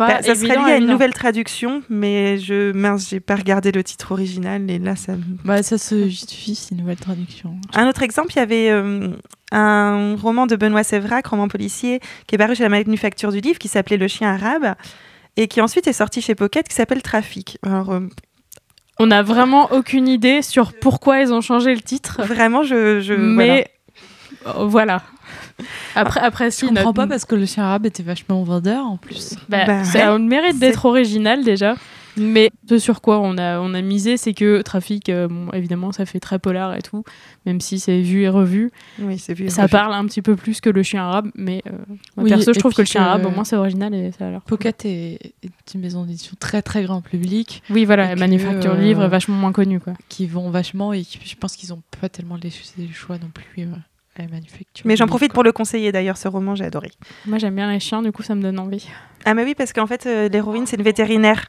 [0.08, 0.94] pas Bah, ça serait lié à une évident.
[0.94, 5.14] nouvelle traduction, mais je mince, j'ai pas regardé le titre original et là ça
[5.46, 7.56] Bah, ça se justifie, c'est une nouvelle traduction.
[7.74, 9.10] Un autre exemple, il y avait euh,
[9.52, 13.60] un roman de Benoît Sévrac, roman policier, qui est paru chez la Manufacture du Livre,
[13.60, 14.76] qui s'appelait Le Chien Arabe,
[15.38, 17.58] et qui ensuite est sorti chez Pocket, qui s'appelle Trafic.
[17.66, 18.02] Alors, euh,
[19.00, 23.14] On n'a vraiment aucune idée sur pourquoi ils ont changé le titre, vraiment, je.
[23.14, 23.68] mais
[24.66, 25.04] voilà.
[25.96, 28.86] Après, après Je si, comprends notre- pas parce que le chien arabe était vachement vendeur
[28.86, 29.36] en plus.
[29.50, 31.76] Bah, Bah ça a le mérite d'être original déjà.
[32.18, 35.94] Mais ce sur quoi on a, on a misé, c'est que Trafic, euh, bon, évidemment,
[35.94, 37.06] ça fait très polar et tout,
[37.46, 38.70] même si c'est vu et revu.
[39.00, 39.50] Oui, c'est vu.
[39.50, 41.72] Ça parle un petit peu plus que le chien arabe, mais euh,
[42.18, 44.28] moi, Oui, perso, je trouve que le chien arabe, au moins, c'est original et ça
[44.28, 44.42] a l'air.
[44.42, 48.82] Pocket est, est une maison d'édition très très grand public Oui, voilà, que, manufacture euh,
[48.82, 49.94] livre est vachement moins connue, quoi.
[50.10, 53.30] qui vont vachement et qui, je pense qu'ils ont pas tellement les, les choix non
[53.34, 53.70] plus
[54.20, 54.86] euh, à la manufacture.
[54.86, 56.92] Mais j'en profite livre, pour le conseiller d'ailleurs, ce roman, j'ai adoré.
[57.26, 58.88] Moi, j'aime bien les chiens, du coup, ça me donne envie.
[59.26, 61.48] Ah, mais oui, parce qu'en fait, euh, l'héroïne, c'est une vétérinaire.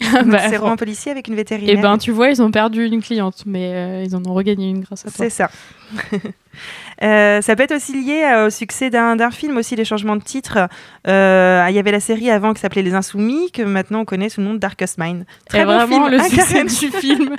[0.26, 1.78] Bah, c'est roman policier avec une vétérinaire.
[1.78, 4.68] Et ben, tu vois, ils ont perdu une cliente, mais euh, ils en ont regagné
[4.68, 5.16] une grâce à toi.
[5.18, 5.50] C'est ça.
[7.02, 10.22] Euh, ça peut être aussi lié euh, au succès d'un film, aussi les changements de
[10.22, 10.68] titre.
[11.08, 14.28] Euh, Il y avait la série avant qui s'appelait Les Insoumis, que maintenant on connaît
[14.28, 15.24] sous le nom de Darkest Mind.
[15.48, 16.10] Très bon vraiment, film.
[16.10, 17.34] le Ah, succès du film,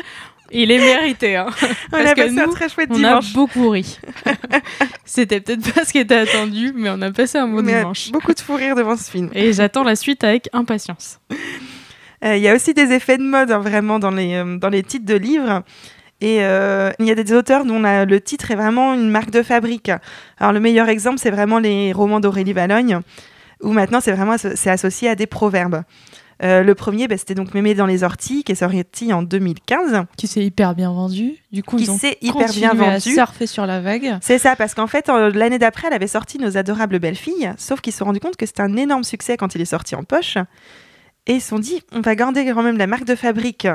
[0.51, 1.37] il est mérité.
[1.37, 1.47] hein.
[1.61, 3.31] On Parce a que passé un très chouette On dimanche.
[3.31, 3.97] a beaucoup ri.
[5.05, 8.11] C'était peut-être pas ce qui était attendu, mais on a passé un bon Mais, dimanche.
[8.11, 9.29] beaucoup de fou rire devant ce film.
[9.33, 11.19] Et j'attends la suite avec impatience.
[12.25, 15.05] Il y a aussi des effets de mode hein, vraiment dans les, dans les titres
[15.05, 15.63] de livres.
[16.25, 19.29] Et euh, il y a des auteurs dont la- le titre est vraiment une marque
[19.31, 19.91] de fabrique.
[20.39, 22.99] Alors le meilleur exemple, c'est vraiment les romans d'Aurélie Valogne,
[23.61, 25.83] où maintenant c'est vraiment c'est associé à des proverbes.
[26.41, 30.03] Euh, le premier, bah, c'était donc Mémé dans les orties, qui est sorti en 2015.
[30.17, 31.35] Qui s'est hyper bien vendu.
[31.51, 33.13] Du coup, Qui s'est hyper bien vendu.
[33.13, 34.17] surfer sur la vague.
[34.21, 37.51] C'est ça, parce qu'en fait, euh, l'année d'après, elle avait sorti Nos adorables belles filles,
[37.57, 39.95] sauf qu'ils se sont rendus compte que c'était un énorme succès quand il est sorti
[39.95, 40.37] en poche.
[41.27, 43.67] Et ils se sont dit, on va garder quand même la marque de fabrique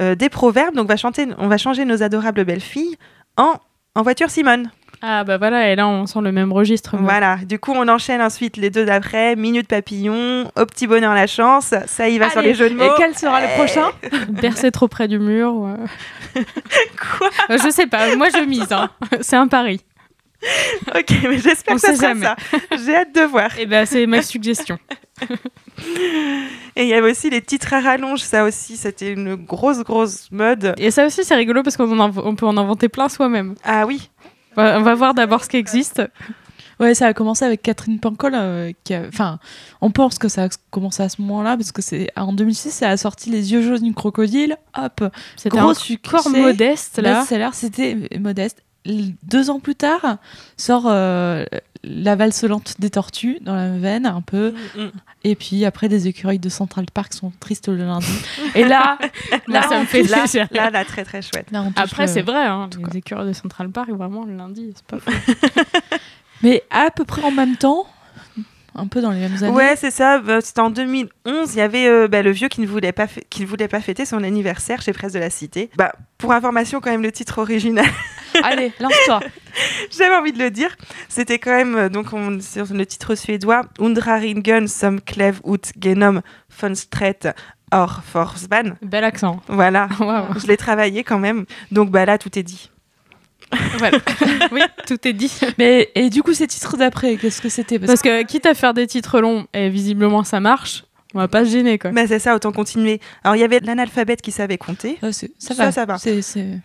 [0.00, 2.96] euh, des proverbes, donc on va, chanter, on va changer Nos adorables belles filles
[3.36, 3.54] en,
[3.96, 4.70] en voiture Simone.
[5.04, 6.96] Ah bah voilà, et là on sent le même registre.
[6.96, 11.26] Voilà, du coup, on enchaîne ensuite les deux d'après, Minute Papillon, Au petit bonheur la
[11.26, 12.84] chance, ça y va sur les jeux de mots.
[12.84, 13.90] Et quel sera le prochain?
[14.28, 15.54] Bercer trop près du mur.
[16.36, 16.40] euh,
[17.18, 17.30] Quoi?
[17.50, 18.70] Je sais pas, moi je mise.
[18.70, 18.90] hein.
[19.22, 19.80] C'est un pari.
[20.94, 22.26] Ok, mais j'espère que ça sera jamais.
[22.26, 22.36] ça.
[22.84, 23.56] J'ai hâte de voir.
[23.58, 24.78] Et ben c'est ma suggestion.
[26.76, 30.30] Et il y avait aussi les titres à rallonge, ça aussi, c'était une grosse, grosse
[30.30, 30.74] mode.
[30.78, 33.54] Et ça aussi c'est rigolo parce qu'on en inv- on peut en inventer plein soi-même.
[33.64, 34.10] Ah oui,
[34.56, 36.02] On va on va voir d'abord ce qui existe.
[36.80, 38.32] Ouais, ça a commencé avec Catherine Pancol.
[38.34, 39.38] euh, qui a- Enfin,
[39.80, 42.88] on pense que ça a commencé à ce moment-là parce que c'est en 2006, ça
[42.90, 44.56] a sorti Les yeux jaunes du crocodile.
[44.76, 45.04] Hop,
[45.36, 46.28] C'était gros encore succès.
[46.30, 47.20] modeste là.
[47.52, 48.62] C'était modeste.
[48.84, 50.16] Deux ans plus tard,
[50.56, 51.44] sort euh,
[51.84, 54.54] La valse lente des tortues dans la même veine, un peu.
[55.24, 58.06] Et puis après, des écureuils de Central Park sont tristes le lundi.
[58.56, 58.98] Et là,
[59.30, 60.48] Là, là, ça me on fait là, plaisir.
[60.50, 61.50] là, là, très très chouette.
[61.52, 62.88] là, Après, le- c'est vrai, hein, quoi.
[62.90, 64.98] les écureuils de Central Park, vraiment, le lundi, c'est pas.
[66.42, 67.86] Mais à peu près en même temps,
[68.74, 69.52] un peu dans les mêmes années.
[69.52, 70.18] Ouais, c'est ça.
[70.18, 71.54] bah, C'était en 2011.
[71.54, 73.80] Il y avait euh, bah, le vieux qui ne voulait pas qui ne voulait pas
[73.80, 75.70] fêter son anniversaire chez Presse de la Cité.
[75.76, 77.84] Bah, pour information, quand même, le titre original,
[78.42, 79.20] Allez, lance-toi.
[79.90, 80.74] j'avais envie de le dire.
[81.08, 86.22] C'était quand même euh, donc on, sur le titre suédois Undraringen som klev ut genom
[86.48, 87.34] fönstret
[87.70, 88.76] or forsban.
[88.82, 89.40] Bel accent.
[89.48, 89.88] Voilà.
[90.40, 91.44] Je l'ai travaillé quand même.
[91.70, 92.70] Donc bah là, tout est dit.
[93.78, 93.98] Voilà.
[94.52, 95.32] oui, tout est dit.
[95.58, 97.78] Mais et du coup, ces titres d'après, qu'est-ce que c'était?
[97.78, 100.84] Parce que quitte à faire des titres longs, et visiblement ça marche,
[101.14, 101.90] on va pas se gêner quoi.
[101.90, 103.00] Bah, c'est ça, autant continuer.
[103.22, 104.98] Alors, il y avait l'analphabète qui savait compter.
[105.02, 105.72] Ah, ça, Ça, va.
[105.72, 105.96] ça va.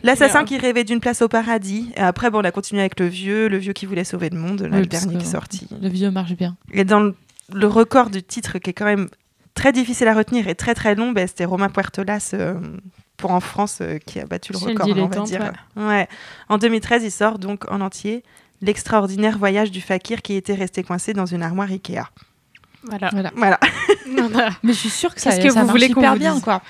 [0.04, 1.92] L'assassin Mais, qui rêvait d'une place au paradis.
[1.98, 4.38] Et après, bon, on a continué avec le vieux, le vieux qui voulait sauver le
[4.38, 5.68] monde, là, Oui, le dernier qui est sorti.
[5.82, 6.56] Le vieux marche bien.
[6.72, 7.16] Et dans le,
[7.54, 9.08] le record du titre qui est quand même
[9.54, 12.54] très difficile à retenir et très très long, bah, c'était Romain Puertolas euh,
[13.18, 15.52] pour en France euh, qui a battu le record, on va dire.
[15.76, 16.08] Ouais.
[16.50, 18.24] En 2013, il sort donc en entier
[18.62, 22.04] l'extraordinaire voyage du fakir qui était resté coincé dans une armoire Ikea.
[22.84, 23.10] Voilà.
[23.12, 23.32] Voilà.
[23.36, 23.60] Voilà.
[24.64, 26.34] Mais je suis sûre que ça, que ça vous marche voulez qu'on hyper vous bien,
[26.34, 26.62] dise quoi.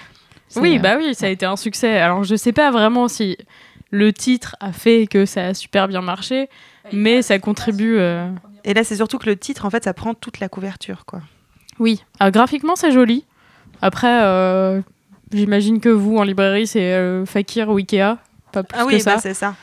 [0.56, 2.00] Oui, euh, bah oui, ça a été un succès.
[2.00, 3.38] Alors je sais pas vraiment si
[3.92, 6.50] le titre a fait que ça a super bien marché,
[6.94, 7.98] mais ça contribue.
[8.00, 8.30] euh,
[8.64, 11.22] Et là, c'est surtout que le titre, en fait, ça prend toute la couverture, quoi.
[11.80, 12.04] Oui.
[12.20, 13.26] Alors, graphiquement, c'est joli.
[13.82, 14.82] Après, euh,
[15.32, 18.18] j'imagine que vous en librairie, c'est euh, Fakir ou Ikea,
[18.52, 19.16] pas plus Ah que oui, ça.
[19.16, 19.56] bah, c'est ça.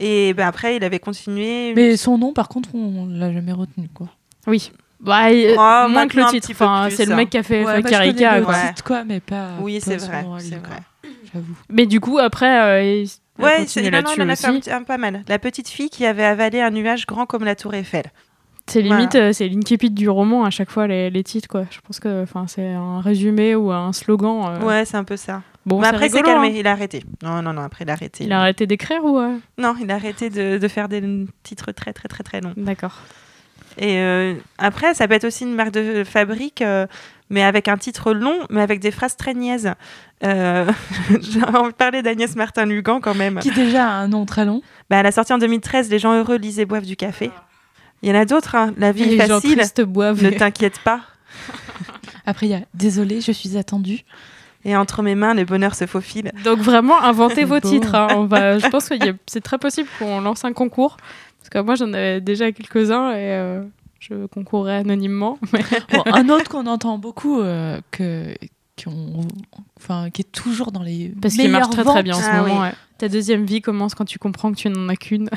[0.00, 1.72] Et bah, après, il avait continué.
[1.74, 4.08] Mais son nom, par contre, on l'a jamais retenu, quoi.
[4.46, 4.72] Oui.
[5.00, 6.48] Bah, euh, Oh, moins que le titre.
[6.52, 7.16] Enfin, plus, c'est le hein.
[7.16, 8.38] mec qui a fait Ouais, Fakir Ikea.
[8.38, 8.54] le quoi.
[8.54, 8.68] Ouais.
[8.68, 9.50] titre, quoi, mais pas.
[9.60, 10.60] Oui, c'est vrai, c'est.
[11.32, 11.54] J'avoue.
[11.68, 13.08] Mais du coup, après, euh, il
[13.38, 15.24] Ouais, c'est non, non, il en a fait un pas mal.
[15.26, 18.04] La petite fille qui avait avalé un nuage grand comme la tour Eiffel.
[18.72, 19.26] C'est limite, Voilà.
[19.28, 21.64] euh, c'est l'incipit du roman à chaque fois les, les titres quoi.
[21.70, 24.44] Je pense que, enfin, c'est un résumé ou un slogan.
[24.46, 25.42] euh, Ouais, c'est un peu ça.
[25.66, 26.54] Bon, Mais après, c'est calmé, hein.
[26.56, 27.04] il a arrêté.
[27.22, 28.24] Non, non, non, après, il a arrêté.
[28.24, 29.36] Il a arrêté d'écrire ou euh?
[29.58, 31.02] Non, il a arrêté de, de faire des
[31.42, 32.54] titres très, très, très, très longs.
[32.56, 32.98] D'accord.
[33.78, 36.86] Et euh, après, ça peut être aussi une marque de fabrique, euh,
[37.30, 39.72] mais avec un titre long, mais avec des phrases très niaises.
[40.24, 40.70] Euh,
[41.20, 43.38] J'ai envie de parler d'Agnès Martin-Lugan quand même.
[43.38, 44.62] Qui déjà a un nom très long.
[44.90, 47.30] Bah, elle a sorti en 2013 Les gens heureux lisent et boivent du café.
[48.02, 48.72] Il y en a d'autres, hein.
[48.78, 50.22] La vie les est facile, boivent.
[50.22, 51.00] ne t'inquiète pas.
[52.26, 54.00] Après, il y a Désolé, je suis attendue.
[54.64, 56.30] Et entre mes mains, le bonheur se faufile.
[56.44, 57.68] Donc vraiment, inventez vos beau.
[57.68, 57.94] titres.
[57.94, 58.08] hein.
[58.16, 58.94] On va, je pense que
[59.26, 60.96] c'est très possible qu'on lance un concours.
[61.38, 63.62] Parce que moi, j'en avais déjà quelques-uns et euh,
[63.98, 65.38] je concourrais anonymement.
[65.52, 65.62] Mais...
[65.92, 68.34] Bon, un autre qu'on entend beaucoup, euh, que,
[68.82, 69.26] qu'on-
[69.80, 71.12] enfin, qui est toujours dans les.
[71.20, 72.54] Parce qu'il marche très très bien en ce Ah moment.
[72.56, 72.62] oui.
[72.62, 72.72] ouais.
[72.98, 75.28] Ta deuxième vie commence quand tu comprends que tu n'en as qu'une.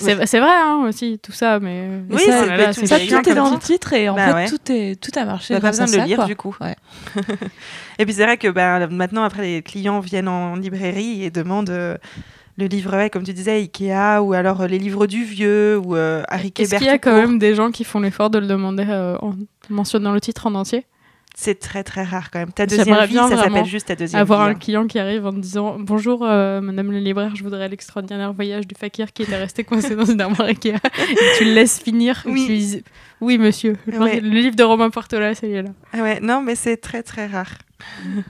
[0.00, 1.88] C'est vrai hein, aussi, tout ça, mais.
[2.10, 4.48] Oui, ça, là, Mais tout est dans le titre et en Bah fait, ouais.
[4.48, 5.54] tout, est, tout a marché.
[5.54, 6.26] T'as pas besoin de le ça, lire quoi.
[6.26, 6.56] du coup.
[6.60, 6.76] Ouais.
[7.98, 11.70] et puis c'est vrai que bah, maintenant, après, les clients viennent en librairie et demandent
[11.70, 11.96] euh,
[12.56, 15.96] le livre, ouais, comme tu disais, Ikea, ou alors euh, les livres du vieux, ou
[15.96, 18.46] euh, Harry Est-ce qu'il y a quand même des gens qui font l'effort de le
[18.46, 19.32] demander euh, en
[19.68, 20.84] mentionnant le titre en entier?
[21.34, 22.52] C'est très très rare quand même.
[22.52, 24.50] Ta deuxième vie, bien ça s'appelle juste ta deuxième Avoir vie.
[24.50, 24.58] un hein.
[24.58, 28.74] client qui arrive en disant Bonjour, euh, madame le libraire, je voudrais l'extraordinaire voyage du
[28.74, 30.74] fakir qui était resté coincé dans une armoire Ikea.
[30.74, 32.22] Et tu le laisses finir.
[32.26, 32.46] Oui.
[32.46, 32.84] Tu lui dis,
[33.20, 33.76] oui, monsieur.
[33.86, 34.20] Ouais.
[34.20, 35.70] Le livre de Romain Portola, c'est là.
[35.92, 37.52] Ah ouais, non, mais c'est très très rare.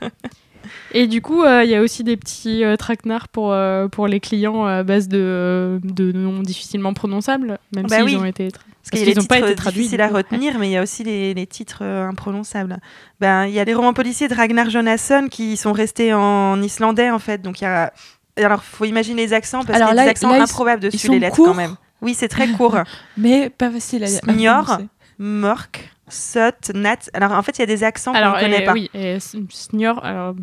[0.93, 4.07] Et du coup, euh, il y a aussi des petits euh, traquenards pour, euh, pour
[4.09, 8.17] les clients à base de, euh, de noms difficilement prononçables, même Bah s'ils oui.
[8.17, 8.49] ont été.
[8.49, 10.77] tra- Parce, qu'ils les ont pas été traduits, difficiles du à retenir, mais il y
[10.77, 12.79] a aussi les, les titres euh, imprononçables.
[13.21, 17.11] Ben, il y a les romans policiers de Ragnar Jonasson qui sont restés en islandais,
[17.11, 17.41] en fait.
[17.43, 17.93] Donc, il y a...
[18.37, 20.83] Alors, faut imaginer les accents, parce Alors qu'il y a là- des accents là, improbables
[20.83, 21.77] dessus, les lettres, courts quand même.
[22.03, 22.79] Oui, c'est très court.
[23.19, 24.79] Mais pas facile à Snior.
[25.19, 26.97] Mork, Sot, Nat.
[27.13, 28.73] Alors, en fait, il y a des accents qu'on Alors, ne connaît pas.
[28.73, 29.19] oui, et
[29.51, 30.35] Snior, alors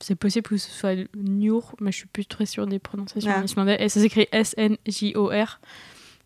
[0.00, 3.40] c'est possible que ce soit Njur, mais je suis plus très sûre des prononciations Ah.
[3.40, 3.76] en islandais.
[3.82, 5.60] Et ça s'écrit S-N-J-O-R.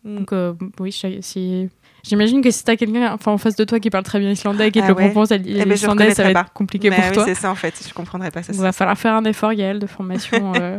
[0.03, 0.15] Mm.
[0.17, 1.69] Donc, euh, oui, si.
[2.03, 4.67] J'imagine que si t'as quelqu'un enfin, en face de toi qui parle très bien islandais
[4.67, 5.05] et qui te Ah le ouais.
[5.09, 6.43] propose à ben, je l'islandais, ça va reconnaîtrais être pas.
[6.53, 7.25] compliqué Bah pour oui, toi.
[7.25, 7.83] c'est ça, en fait.
[7.87, 8.53] Je comprendrais pas ça.
[8.53, 10.77] Il va falloir faire un effort, Gaël, de formation euh,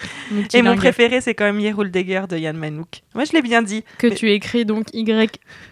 [0.54, 3.02] Et mon préféré, c'est quand même Yeruldegger de Yann Manouk.
[3.14, 3.84] Moi, je l'ai bien dit.
[3.98, 4.98] Que mais- tu écris donc E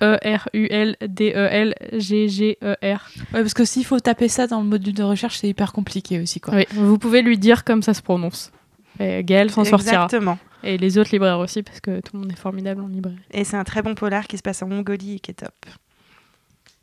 [0.00, 2.76] Y-E-R-U-L-D-E-L-G-G-E-R.
[2.82, 6.20] Ouais, parce que s'il faut taper ça dans le module de recherche, c'est hyper compliqué
[6.20, 6.54] aussi, quoi.
[6.54, 8.52] Oui, vous pouvez lui dire comme ça se prononce.
[9.00, 10.04] Et Gaël s'en sortira.
[10.04, 10.38] Exactement.
[10.62, 13.18] Et les autres libraires aussi, parce que tout le monde est formidable en librairie.
[13.32, 15.52] Et c'est un très bon polar qui se passe en Mongolie et qui est top.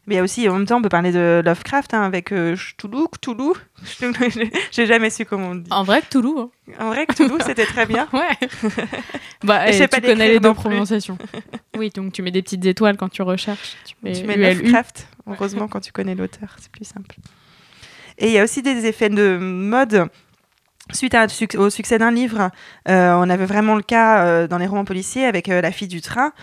[0.07, 2.31] Mais il y a aussi, en même temps, on peut parler de Lovecraft hein, avec
[2.31, 3.53] euh, Cthulhu, Cthulhu.
[4.71, 5.69] J'ai jamais su comment on dit.
[5.71, 6.39] En vrai, Cthulhu.
[6.39, 6.49] hein.
[6.79, 8.07] En vrai, Cthulhu, c'était très bien.
[8.11, 8.49] Ouais.
[9.43, 11.17] bah, je eh, sais tu pas connais les deux prononciations.
[11.77, 13.75] oui, donc tu mets des petites étoiles quand tu recherches.
[13.85, 14.63] Tu mets, tu mets ULU.
[14.63, 15.07] Lovecraft.
[15.27, 17.15] Heureusement, quand tu connais l'auteur, c'est plus simple.
[18.17, 20.07] Et il y a aussi des effets de mode.
[20.93, 22.49] Suite à- au succès d'un livre,
[22.89, 25.87] euh, on avait vraiment le cas euh, dans les romans policiers avec euh, La fille
[25.87, 26.33] du train.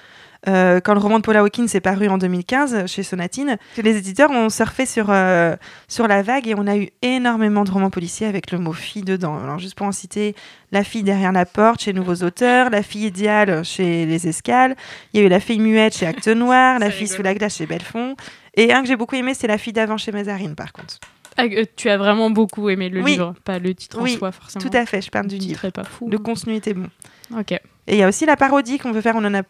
[0.46, 4.30] Euh, quand le roman de Paula Hawkins est paru en 2015 chez Sonatine, les éditeurs
[4.30, 5.56] ont surfé sur, euh,
[5.88, 9.02] sur la vague et on a eu énormément de romans policiers avec le mot fille
[9.02, 9.36] dedans.
[9.42, 10.36] Alors, juste pour en citer,
[10.70, 14.76] La fille derrière la porte chez Nouveaux Auteurs, La fille idéale chez Les Escales,
[15.12, 17.56] il y a eu La fille muette chez Acte Noir, La fille sous la glace
[17.56, 18.14] chez Bellefond.
[18.54, 20.98] Et un que j'ai beaucoup aimé, c'est La fille d'avant chez Mazarine, par contre.
[21.36, 23.12] Ah, euh, tu as vraiment beaucoup aimé le Oui.
[23.12, 24.64] livre, pas le titre Oui, en soi, forcément.
[24.64, 25.70] Tout à fait, je parle Le du titre livre.
[25.72, 26.08] pas fou.
[26.08, 26.88] Le contenu était bon.
[27.36, 27.52] Ok.
[27.52, 27.60] Et
[27.94, 29.42] il y a aussi la parodie qu'on veut faire, on en a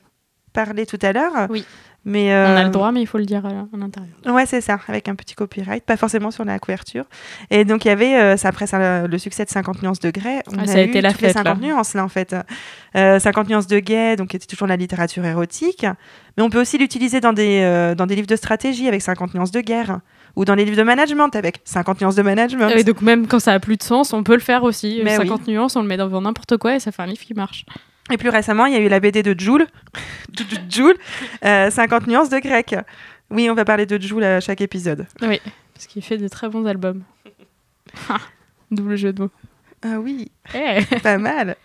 [0.53, 1.47] parlé tout à l'heure.
[1.51, 1.65] Oui.
[2.05, 4.15] Mais On a euh, le droit, mais il faut le dire à, l'intérieur.
[4.27, 7.05] Ouais, c'est ça, avec un petit copyright, pas forcément sur la couverture.
[7.51, 10.11] Et donc, il y avait, euh, ça, après ça, le succès de 50 nuances de
[10.11, 11.67] Grey, on Ah, a, ça a eu été la toutes les fête, 50 là.
[11.67, 12.35] nuances, là, en fait.
[12.97, 15.85] Euh, 50 nuances de Gay, donc était toujours de la littérature érotique.
[16.37, 19.35] Mais on peut aussi l'utiliser dans des, euh, dans des livres de stratégie avec 50
[19.35, 20.01] nuances de guerre.
[20.37, 22.71] Ou dans les livres de management avec 50 nuances de management.
[22.71, 25.01] Et donc même quand ça a plus de sens, on peut le faire aussi.
[25.03, 27.35] Mais 50 nuances, on le met dans n'importe quoi et ça fait un livre qui
[27.35, 27.65] marche.
[28.11, 29.67] Et plus récemment, il y a eu la BD de Joule,
[30.71, 30.97] Joule,
[31.45, 32.75] euh, 50 nuances de grec.
[33.31, 35.07] Oui, on va parler de Joule à chaque épisode.
[35.23, 35.41] Oui,
[35.75, 37.03] parce qu'il fait de très bons albums.
[38.71, 39.31] Double jeu de mots.
[39.83, 41.57] Ah oui, Eh pas mal.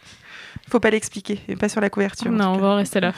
[0.69, 2.31] Faut pas l'expliquer, et pas sur la couverture.
[2.31, 3.13] non, on va en rester là.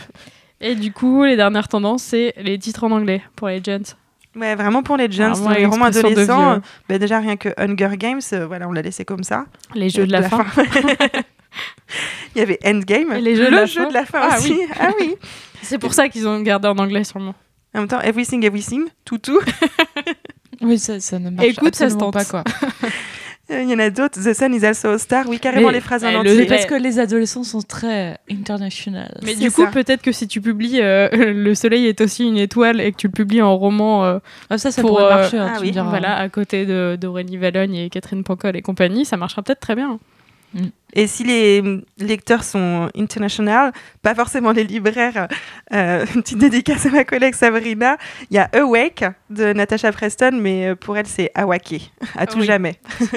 [0.61, 3.95] Et du coup, les dernières tendances, c'est les titres en anglais pour les gens.
[4.35, 6.59] Ouais, vraiment pour les jeunes, les romans adolescents,
[6.89, 9.45] bah déjà rien que Hunger Games, euh, voilà, on l'a laissé comme ça.
[9.73, 10.45] Les jeux de la, fin.
[12.35, 13.87] Il y avait Endgame, Et les jeux le de jeu fin.
[13.89, 14.51] de la fin Ah aussi.
[14.53, 14.61] oui.
[14.79, 15.15] Ah oui.
[15.61, 17.33] C'est pour ça qu'ils ont gardé en anglais sûrement.
[17.73, 19.39] En même temps, Everything, Everything, tout, tout.
[20.61, 22.13] Oui, ça, ça ne marche Écoute, ça se absolument tente.
[22.13, 22.43] pas, quoi.
[23.51, 24.19] Euh, Il y en a d'autres.
[24.23, 25.25] The Sun is also a star.
[25.27, 26.35] Oui, carrément Mais- les phrases en le- entier.
[26.37, 29.19] C'est parce que les adolescents sont très international.
[29.21, 32.79] Mais du coup, peut-être que si tu publies euh, Le Soleil est aussi une étoile
[32.79, 35.37] et que tu le publies en roman, euh, Ah, ça, ça Pour, pourrait euh, marcher.
[35.37, 35.89] hein, ah tu oui, me diras.
[35.89, 39.75] voilà, à côté de d'Aurélie Valogne et Catherine Pancol et compagnie, ça marchera peut-être très
[39.75, 39.99] bien.
[40.93, 41.61] Et si les
[41.97, 45.27] lecteurs sont international, pas forcément les libraires,
[45.73, 47.97] euh, une petite dédicace à ma collègue Sabrina,
[48.31, 52.39] il y a Awake de Natasha Preston, mais euh, pour elle c'est Awake, à tout
[52.39, 52.45] oui.
[52.45, 52.79] jamais.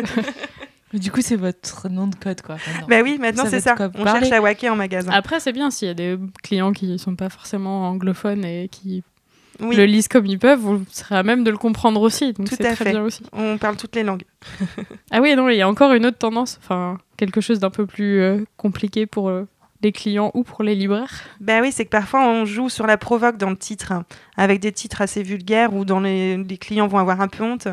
[0.93, 2.55] Mais du coup, c'est votre nom de code, quoi.
[2.55, 2.87] maintenant.
[2.89, 3.75] Bah oui, maintenant c'est ça.
[3.79, 4.21] On parler.
[4.21, 5.13] cherche Awake en magasin.
[5.13, 9.05] Après, c'est bien s'il y a des clients qui sont pas forcément anglophones et qui
[9.61, 12.33] oui, le lisent comme ils peuvent, vous serez à même de le comprendre aussi.
[12.33, 12.91] Donc Tout à très fait.
[12.91, 13.23] bien aussi.
[13.33, 14.25] on parle toutes les langues.
[15.11, 17.87] Ah oui, non, il y a encore une autre tendance, enfin quelque chose d'un peu
[17.87, 19.47] plus euh, compliqué pour euh,
[19.83, 21.11] les clients ou pour les libraires.
[21.41, 24.05] Bah oui, c'est que parfois on joue sur la provoque dans le titre, hein,
[24.37, 27.69] avec des titres assez vulgaires où dans les, les clients vont avoir un peu honte,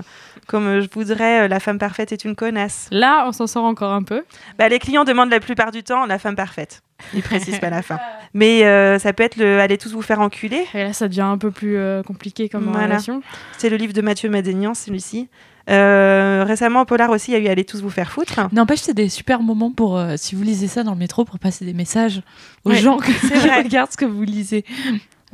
[0.47, 2.87] comme euh, je voudrais La femme parfaite est une connasse.
[2.91, 4.23] Là, on s'en sort encore un peu.
[4.57, 6.81] Bah, les clients demandent la plupart du temps La femme parfaite.
[7.13, 7.99] Il précise pas la fin.
[8.33, 10.65] Mais euh, ça peut être le Allez tous vous faire enculer.
[10.73, 12.85] Et là, ça devient un peu plus euh, compliqué comme Voilà.
[12.85, 13.21] relation.
[13.57, 15.27] C'est le livre de Mathieu Madénian, celui-ci.
[15.69, 18.39] Euh, récemment, en polar aussi, il y a eu Allez tous vous faire foutre.
[18.51, 21.39] N'empêche, c'est des super moments pour, euh, si vous lisez ça dans le métro, pour
[21.39, 22.21] passer des messages
[22.65, 24.63] aux Ouais, gens qui regardent ce que vous lisez.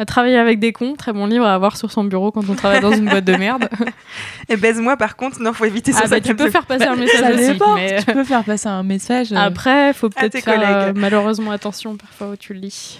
[0.02, 2.56] À travailler avec des cons, très bon livre à avoir sur son bureau quand on
[2.56, 3.70] travaille dans une boîte de merde.
[4.50, 6.02] Et baise-moi, par contre, non, faut éviter ça.
[6.06, 7.60] ah bah tu peux faire passer un message aussi.
[7.76, 9.32] mais- Tu peux faire passer un message.
[9.32, 10.70] euh, Après, faut peut-être faire collègues.
[10.70, 13.00] euh, malheureusement attention parfois où tu le lis.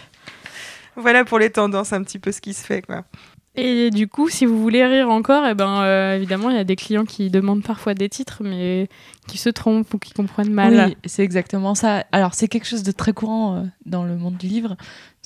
[0.96, 3.04] Voilà pour les tendances, un petit peu ce qui se fait, quoi.
[3.56, 6.64] Et du coup, si vous voulez rire encore, eh ben, euh, évidemment, il y a
[6.64, 8.88] des clients qui demandent parfois des titres, mais
[9.28, 10.86] qui se trompent ou qui comprennent mal.
[10.88, 12.06] Oui, c'est exactement ça.
[12.14, 14.78] Alors, c'est quelque chose de très courant euh, dans le monde du livre.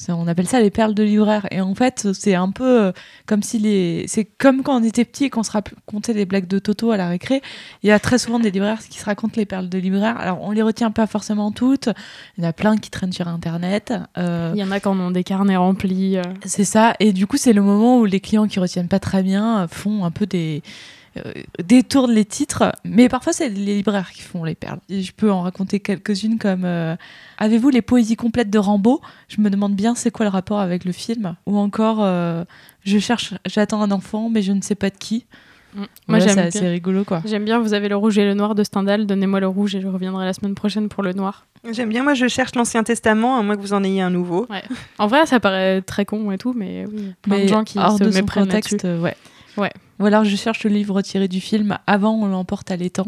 [0.09, 1.47] On appelle ça les perles de libraire.
[1.51, 2.91] Et en fait, c'est un peu euh,
[3.25, 4.05] comme si les.
[4.07, 6.97] C'est comme quand on était petit et qu'on se racontait les blagues de Toto à
[6.97, 7.41] la récré.
[7.81, 10.17] Il y a très souvent des libraires qui se racontent les perles de libraire.
[10.19, 11.89] Alors, on les retient pas forcément toutes.
[12.37, 13.93] Il y en a plein qui traînent sur Internet.
[14.17, 16.17] Euh, Il y en a qui en ont des carnets remplis.
[16.17, 16.23] euh.
[16.45, 16.95] c'est ça.
[16.99, 20.03] Et du coup, c'est le moment où les clients qui retiennent pas très bien font
[20.03, 20.61] un peu des
[21.63, 24.79] détournent les titres, mais parfois c'est les libraires qui font les perles.
[24.89, 26.95] Et je peux en raconter quelques-unes comme euh,
[27.37, 30.85] Avez-vous les poésies complètes de Rambo Je me demande bien c'est quoi le rapport avec
[30.85, 31.35] le film.
[31.45, 32.43] Ou encore euh,
[32.83, 35.25] Je cherche, j'attends un enfant, mais je ne sais pas de qui.
[35.75, 35.83] Mm.
[36.07, 37.21] Moi, j'aime c'est rigolo quoi.
[37.25, 39.81] J'aime bien, vous avez le rouge et le noir de Stendhal, donnez-moi le rouge et
[39.81, 41.45] je reviendrai la semaine prochaine pour le noir.
[41.71, 44.47] J'aime bien, moi, je cherche l'Ancien Testament, à moins que vous en ayez un nouveau.
[44.99, 47.79] En vrai, ça paraît très con et tout, mais oui, plein Mais de gens qui
[47.79, 49.15] hors se de méprennent contexte, euh, ouais.
[49.57, 49.71] Ouais.
[49.99, 53.07] Ou alors je cherche le livre tiré du film avant on l'emporte à l'étang.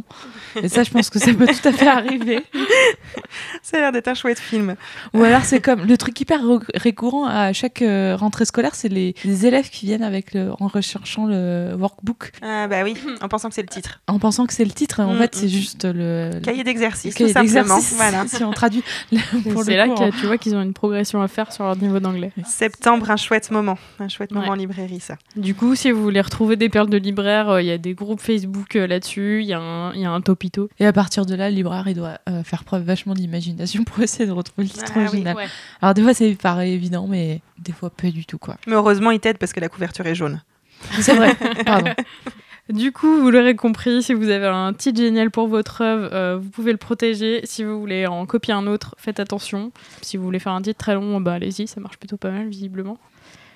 [0.62, 2.40] Et ça, je pense que ça peut tout à fait arriver.
[3.62, 4.76] Ça a l'air d'être un chouette film.
[5.14, 8.88] Ou alors c'est comme le truc hyper re- récurrent à chaque euh, rentrée scolaire, c'est
[8.88, 13.28] les, les élèves qui viennent avec le, en recherchant le workbook Ah bah oui, en
[13.28, 14.02] pensant que c'est le titre.
[14.08, 15.02] en pensant que c'est le titre.
[15.02, 15.40] En Mm, fait, mm.
[15.40, 17.80] c'est juste le, le Cahier d'exercice, cahier tout simplement.
[17.96, 18.26] Voilà.
[18.28, 21.64] Si on traduit C'est là que tu vois qu'ils ont une progression à faire sur
[21.64, 22.32] leur niveau d'anglais.
[22.46, 23.78] Septembre, un chouette moment.
[24.00, 24.40] Un chouette Ouais.
[24.40, 25.18] moment en librairie, ça.
[25.36, 27.94] Du coup, si vous voulez retrouver des perles de libraires, euh, il y a des
[27.96, 30.70] groupes Facebook euh, là-dessus, il y, a un- il y a un topito.
[30.80, 34.00] Et à partir de là, le libraire il doit euh, faire preuve vachement d'imagination pour
[34.04, 35.06] essayer de retrouver le titre Ah oui.
[35.08, 35.36] original.
[35.82, 38.58] Alors des fois, c'est pareil évident, mais des fois pas du tout quoi.
[38.68, 40.42] Mais heureusement, il t'aide parce que la couverture est jaune.
[41.02, 41.36] C'est vrai.
[41.66, 41.92] Pardon.
[42.70, 46.38] Du coup, vous l'aurez compris, si vous avez un titre génial pour votre œuvre, euh,
[46.38, 47.40] vous pouvez le protéger.
[47.46, 49.72] Si vous voulez en copier un autre, faites attention.
[50.02, 52.50] Si vous voulez faire un titre très long, bah allez-y, ça marche plutôt pas mal
[52.50, 52.98] visiblement.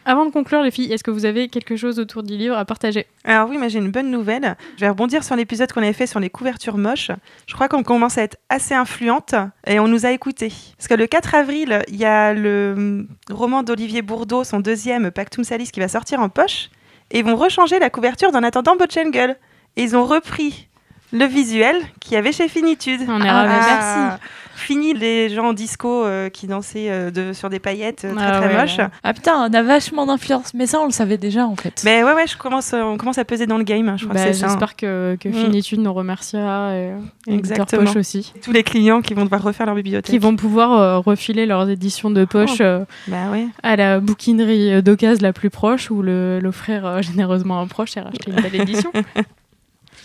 [0.03, 2.65] Avant de conclure, les filles, est-ce que vous avez quelque chose autour du livre à
[2.65, 3.05] partager?
[3.23, 4.57] Alors oui, j'ai une bonne nouvelle.
[4.75, 7.11] Je vais rebondir sur l'épisode qu'on avait fait sur les couvertures moches.
[7.45, 9.35] Je crois qu'on commence à être assez influente
[9.67, 10.51] et on nous a écoutés.
[10.77, 15.43] Parce que le 4 avril, il y a le roman d'Olivier Bourdeau, son deuxième Pactum
[15.43, 16.71] Salis, qui va sortir en poche.
[17.11, 19.37] Et ils vont rechanger la couverture d'En attendant Botchengle.
[19.75, 20.67] Et ils ont repris
[21.11, 23.01] le visuel qu'il y avait chez Finitude.
[23.07, 23.53] On est Ah, ravis.
[23.67, 24.23] merci.
[24.53, 28.23] Fini les gens en disco euh, qui dansaient euh, de, sur des paillettes euh, très
[28.25, 28.77] Ah très ouais, moches.
[28.77, 28.87] ouais.
[29.03, 31.81] Ah putain, on a vachement d'influence, mais ça on le savait déjà en fait.
[31.83, 33.89] Mais ouais, ouais, je commence, on commence à peser dans le game.
[33.89, 34.45] hein, Je crois Bah, que c'est ça.
[34.45, 34.49] hein.
[34.49, 35.33] J'espère que, que Mm.
[35.33, 36.91] Finitude nous remerciera et,
[37.27, 37.85] et Exactement.
[37.85, 38.33] Poche aussi.
[38.43, 40.11] Tous les clients qui vont devoir refaire leur bibliothèque.
[40.11, 42.63] Qui vont pouvoir euh, refiler leurs éditions de poche Oh.
[42.63, 43.47] euh, Bah ouais.
[43.63, 47.97] à la bouquinerie d'occasion la plus proche ou le- l'offrir euh, généreusement à un proche
[47.97, 48.91] et racheter une belle édition.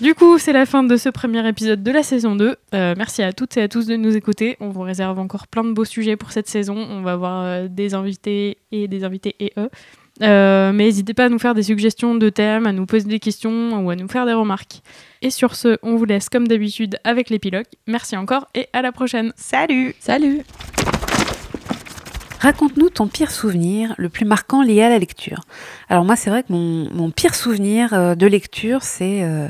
[0.01, 2.57] Du coup, c'est la fin de ce premier épisode de la saison 2.
[2.75, 4.59] Euh, merci à toutes et à tous de nous écouter.
[4.61, 6.77] On vous réserve encore plein de beaux sujets pour cette saison.
[6.77, 9.71] On va avoir euh, des invités et des invités et eux.
[10.23, 13.21] Euh, mais n'hésitez pas à nous faire des suggestions de thèmes, à nous poser des
[13.21, 14.83] questions ou à nous faire des remarques.
[15.23, 17.67] Et sur ce, on vous laisse comme d'habitude avec l'épilogue.
[17.87, 19.33] Merci encore et à la prochaine.
[19.37, 20.43] Salut Salut
[22.41, 25.41] Raconte-nous ton pire souvenir, le plus marquant lié à la lecture.
[25.89, 29.49] Alors moi, c'est vrai que mon, pire souvenir euh, de lecture, c'est euh,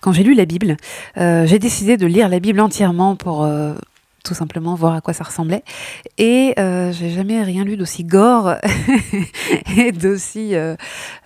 [0.00, 0.76] quand j'ai lu la Bible.
[1.16, 3.48] Euh, j'ai décidé de lire la Bible entièrement pour
[4.24, 5.64] tout simplement voir à quoi ça ressemblait.
[6.18, 8.56] Et euh, j'ai jamais rien lu d'aussi gore
[9.76, 10.76] et d'aussi euh,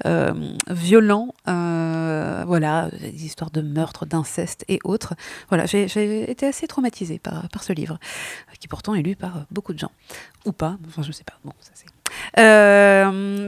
[0.06, 0.32] euh,
[0.68, 1.34] violent.
[1.48, 5.14] Euh, voilà, des histoires de meurtre, d'inceste et autres.
[5.48, 7.98] Voilà, j'ai été assez traumatisée par, par ce livre,
[8.60, 9.90] qui pourtant est lu par beaucoup de gens
[10.44, 11.34] ou pas, enfin je sais pas.
[11.44, 11.86] Bon, ça c'est.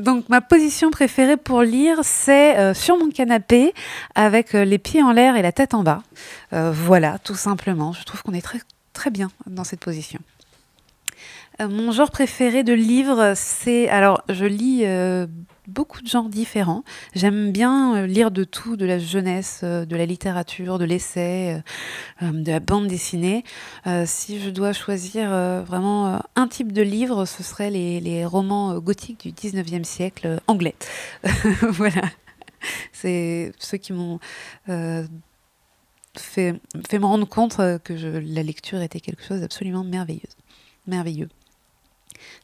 [0.02, 3.72] Donc ma position préférée pour lire, c'est sur mon canapé
[4.14, 6.02] avec les pieds en l'air et la tête en bas.
[6.50, 7.92] Voilà, tout simplement.
[7.92, 8.60] Je trouve qu'on est très
[8.94, 10.20] très bien dans cette position.
[11.60, 15.26] Euh, mon genre préféré de livre, c'est alors je lis euh,
[15.68, 16.82] beaucoup de genres différents.
[17.14, 21.62] J'aime bien euh, lire de tout, de la jeunesse, de la littérature, de l'essai,
[22.22, 23.44] de la bande dessinée.
[24.04, 25.30] Si je dois choisir
[25.64, 30.74] vraiment un type de livre, ce serait les, les romans gothiques du 19e siècle anglais.
[31.62, 32.02] voilà.
[32.92, 34.18] C'est ceux qui m'ont
[36.16, 36.60] fait,
[36.92, 40.20] me rendre compte euh, que la lecture était quelque chose d'absolument merveilleux.
[40.86, 41.28] merveilleux.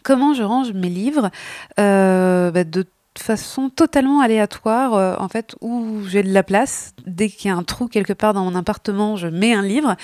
[0.02, 1.30] Comment je range mes livres?
[1.78, 2.87] Euh, bah, De
[3.18, 6.94] façon totalement aléatoire, euh, en fait, où j'ai de la place.
[7.07, 9.96] Dès qu'il y a un trou quelque part dans mon appartement, je mets un livre.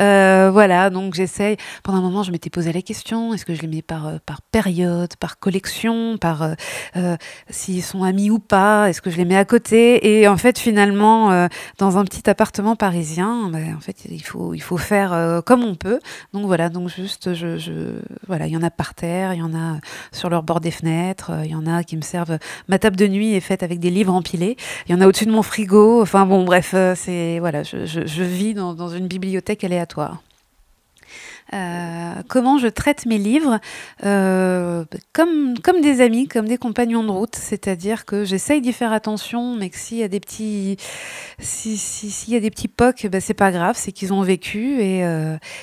[0.00, 1.56] Euh, voilà, donc j'essaye.
[1.82, 4.18] Pendant un moment, je m'étais posé la question est-ce que je les mets par, euh,
[4.24, 6.54] par période, par collection, par
[7.50, 10.20] s'ils sont amis ou pas Est-ce que je les mets à côté?
[10.20, 11.48] Et en fait, finalement,
[11.78, 15.74] dans un petit appartement parisien, ben, en fait, il faut, il faut faire comme on
[15.74, 16.00] peut.
[16.32, 19.54] Donc voilà, donc juste, je, voilà, il y en a par terre, il y en
[19.54, 19.78] a
[20.12, 22.38] sur leur bord des fenêtres, il y en a qui me servent
[22.68, 24.56] ma table de nuit est faite avec des livres empilés.
[24.86, 26.02] Il y en a au-dessus de mon frigo.
[26.02, 30.22] Enfin bon, bref, euh, c'est voilà, je, vis dans, une bibliothèque aléatoire.
[31.52, 33.60] Euh, comment je traite mes livres?
[34.04, 38.92] Euh, comme, comme des amis, comme des compagnons de route, c'est-à-dire que j'essaye d'y faire
[38.92, 40.78] attention, mais que s'il y a des petits,
[41.38, 44.80] si, si- y a des petits pocs, ben, c'est pas grave, c'est qu'ils ont vécu
[44.80, 45.04] et,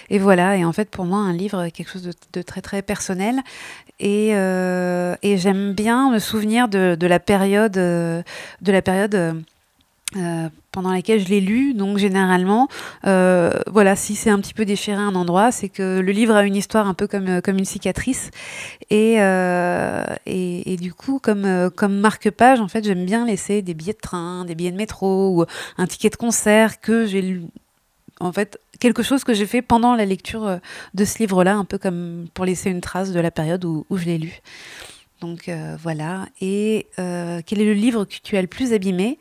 [0.09, 0.57] et voilà.
[0.57, 3.41] Et en fait, pour moi, un livre est quelque chose de, de très très personnel
[3.99, 8.23] et, euh, et j'aime bien me souvenir de, la période, de
[8.61, 9.15] la période.
[9.15, 9.33] euh,
[10.17, 12.67] euh, pendant laquelle je l'ai lu, donc généralement,
[13.03, 16.43] voilà, si c'est un petit peu déchiré à un endroit, c'est que le livre a
[16.43, 18.31] une histoire un peu comme, comme une cicatrice,
[18.89, 19.15] et,
[20.25, 24.45] et, du coup, comme, comme marque-page, en fait, j'aime bien laisser des billets de train,
[24.45, 25.45] des billets de métro ou
[25.77, 27.43] un ticket de concert que j'ai lu,
[28.19, 30.57] en fait, quelque chose que j'ai fait pendant la lecture euh,
[30.93, 34.05] de ce livre-là, un peu comme pour laisser une trace de la période où, je
[34.05, 34.39] l'ai lu.
[35.21, 36.27] Donc euh, voilà.
[36.41, 39.17] Et euh, quel est le livre que tu as le plus abîmé?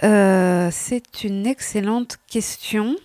[0.00, 2.96] C'est une excellente question.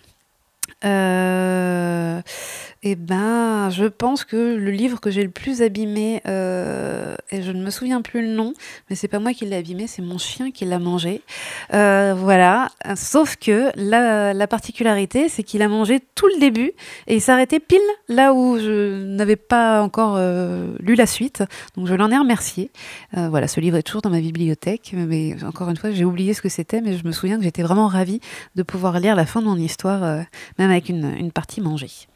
[2.88, 7.52] Eh ben, je pense que le livre que j'ai le plus abîmé, euh, et je
[7.52, 8.54] ne me souviens plus le nom,
[8.88, 11.24] mais c'est pas moi qui l'ai abîmé, c'est mon chien qui l'a mangé.
[11.74, 12.70] Euh, voilà.
[12.96, 16.74] Sauf que la, la particularité, c'est qu'il a mangé tout le début
[17.08, 21.44] et il s'arrêtait pile là où je n'avais pas encore euh, lu la suite.
[21.76, 22.70] Donc je l'en ai remercié.
[23.14, 26.42] Voilà, ce livre est toujours dans ma bibliothèque, mais encore une fois, j'ai oublié ce
[26.42, 28.20] que c'était, mais je me souviens que j'étais vraiment ravie
[28.56, 30.02] de pouvoir lire la fin de mon histoire,
[30.60, 32.08] même avec une partie mangée.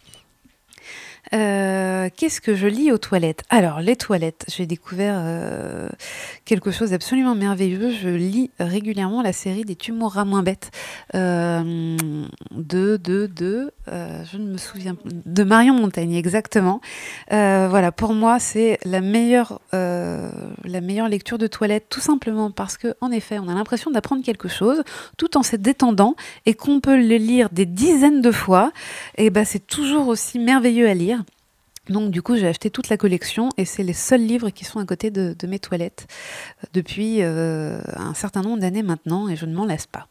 [1.34, 3.44] Euh, Qu'est-ce que je lis aux toilettes?
[3.50, 5.90] Alors, les toilettes, j'ai découvert euh,
[6.46, 7.92] quelque chose d'absolument merveilleux.
[7.92, 10.72] Je lis régulièrement la série des Tu mourras moins bête
[11.16, 11.98] euh,
[12.52, 16.82] de, de, de, euh, je ne me souviens de Marion Montaigne, exactement.
[17.32, 20.30] Euh, voilà, pour moi, c'est la meilleure, euh,
[20.64, 24.24] la meilleure lecture de toilette, tout simplement parce que, en effet, on a l'impression d'apprendre
[24.24, 24.84] quelque chose
[25.18, 26.16] tout en se détendant
[26.46, 28.72] et qu'on peut le lire des dizaines de fois.
[29.18, 31.24] Et ben, c'est toujours aussi merveilleux à lire.
[31.90, 34.80] Donc du coup, j'ai acheté toute la collection et c'est les seuls livres qui sont
[34.80, 36.06] à côté de, mes toilettes
[36.74, 40.08] depuis un certain nombre d'années maintenant et je ne m'en lasse pas.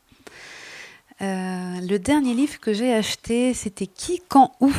[1.21, 4.73] Euh, le dernier livre que j'ai acheté, c'était Qui, quand, où?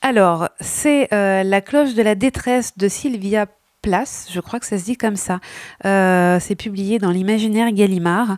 [0.00, 3.46] Alors, c'est euh, La cloche de la détresse de Sylvia
[3.82, 5.40] Place, je crois que ça se dit comme ça.
[5.84, 8.36] Euh, c'est publié dans l'imaginaire Gallimard.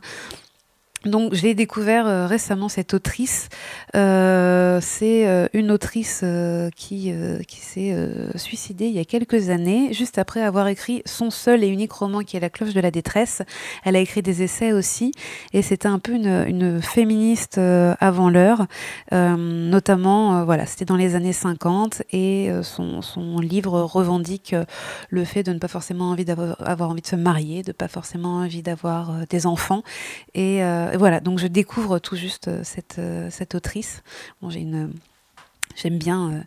[1.04, 3.48] Donc j'ai découvert euh, récemment cette autrice.
[3.94, 7.12] Euh, c'est euh, une autrice euh, qui,
[7.46, 7.96] qui s'est
[8.36, 12.20] suicidée il y a quelques années, juste après avoir écrit son seul et unique roman
[12.20, 13.42] qui est La cloche de la détresse.
[13.84, 15.12] Elle a écrit des essais aussi,
[15.52, 18.66] et c'était un peu une, une féministe avant l'heure.
[19.12, 24.54] Notamment, voilà, c'était dans les années 50, et son, son livre revendique
[25.08, 27.88] le fait de ne pas forcément envie d'avoir avoir envie de se marier, de pas
[27.88, 29.82] forcément envie d'avoir des enfants.
[30.34, 30.62] Et
[30.96, 34.02] voilà, donc je découvre tout juste euh, cette, euh, cette autrice.
[34.42, 34.88] Euh,
[35.76, 36.44] j'aime bien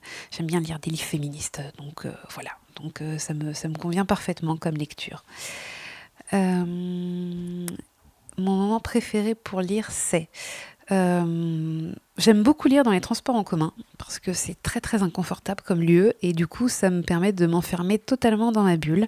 [0.60, 5.24] lire des livres féministes, donc voilà, donc ça me, convient parfaitement comme lecture.
[6.32, 7.66] Mon
[8.38, 10.30] moment préféré pour lire, c'est
[10.92, 15.62] euh, J'aime beaucoup lire dans les transports en commun parce que c'est très très inconfortable
[15.64, 19.08] comme lieu et du coup ça me permet de m'enfermer totalement dans ma bulle.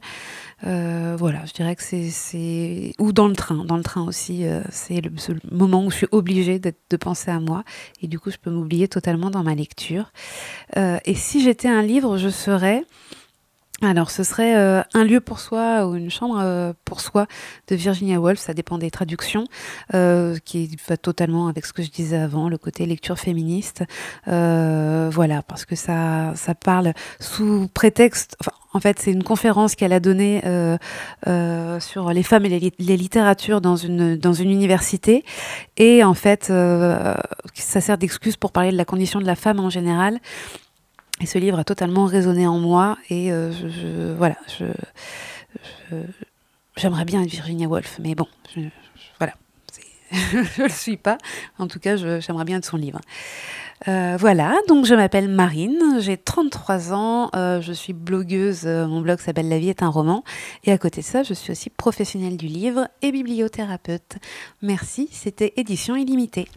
[0.67, 2.93] Euh, voilà, je dirais que c'est-.
[2.99, 5.11] Ou dans le train, dans le train aussi, euh, c'est le,
[5.51, 7.63] moment où je suis obligée de penser à moi
[8.01, 10.11] et du coup je peux m'oublier totalement dans ma lecture.
[10.75, 12.83] Et si j'étais un livre, je serais...
[13.81, 17.27] Alors, ce serait euh, Un lieu pour soi ou Une chambre euh, pour soi
[17.69, 19.45] de Virginia Woolf, ça dépend des traductions,
[19.93, 23.83] euh, qui va totalement avec ce que je disais avant, le côté lecture féministe.
[24.25, 28.35] Voilà, parce que ça, ça parle sous prétexte.
[28.73, 30.41] En fait, c'est une conférence qu'elle a donnée
[31.79, 35.23] sur les femmes et les, li- les littératures dans une, dans une université.
[35.77, 36.51] Et en fait,
[37.53, 40.19] ça sert d'excuse pour parler de la condition de la femme en général.
[41.21, 43.51] Et ce livre a totalement résonné en moi et euh,
[44.17, 44.37] voilà,
[46.77, 48.27] j'aimerais bien être Virginia Woolf, mais bon,
[49.19, 49.33] voilà,
[50.11, 51.17] je le suis pas.
[51.57, 53.01] En tout cas, j'aimerais bien être son livre.
[53.87, 59.19] Euh, voilà, donc je m'appelle Marine, j'ai 33 ans, euh, je suis blogueuse, mon blog
[59.19, 60.25] s'appelle La vie est un roman,
[60.65, 64.17] et à côté de ça, je suis aussi professionnelle du livre et bibliothérapeute.
[64.61, 66.47] Merci, c'était édition illimitée.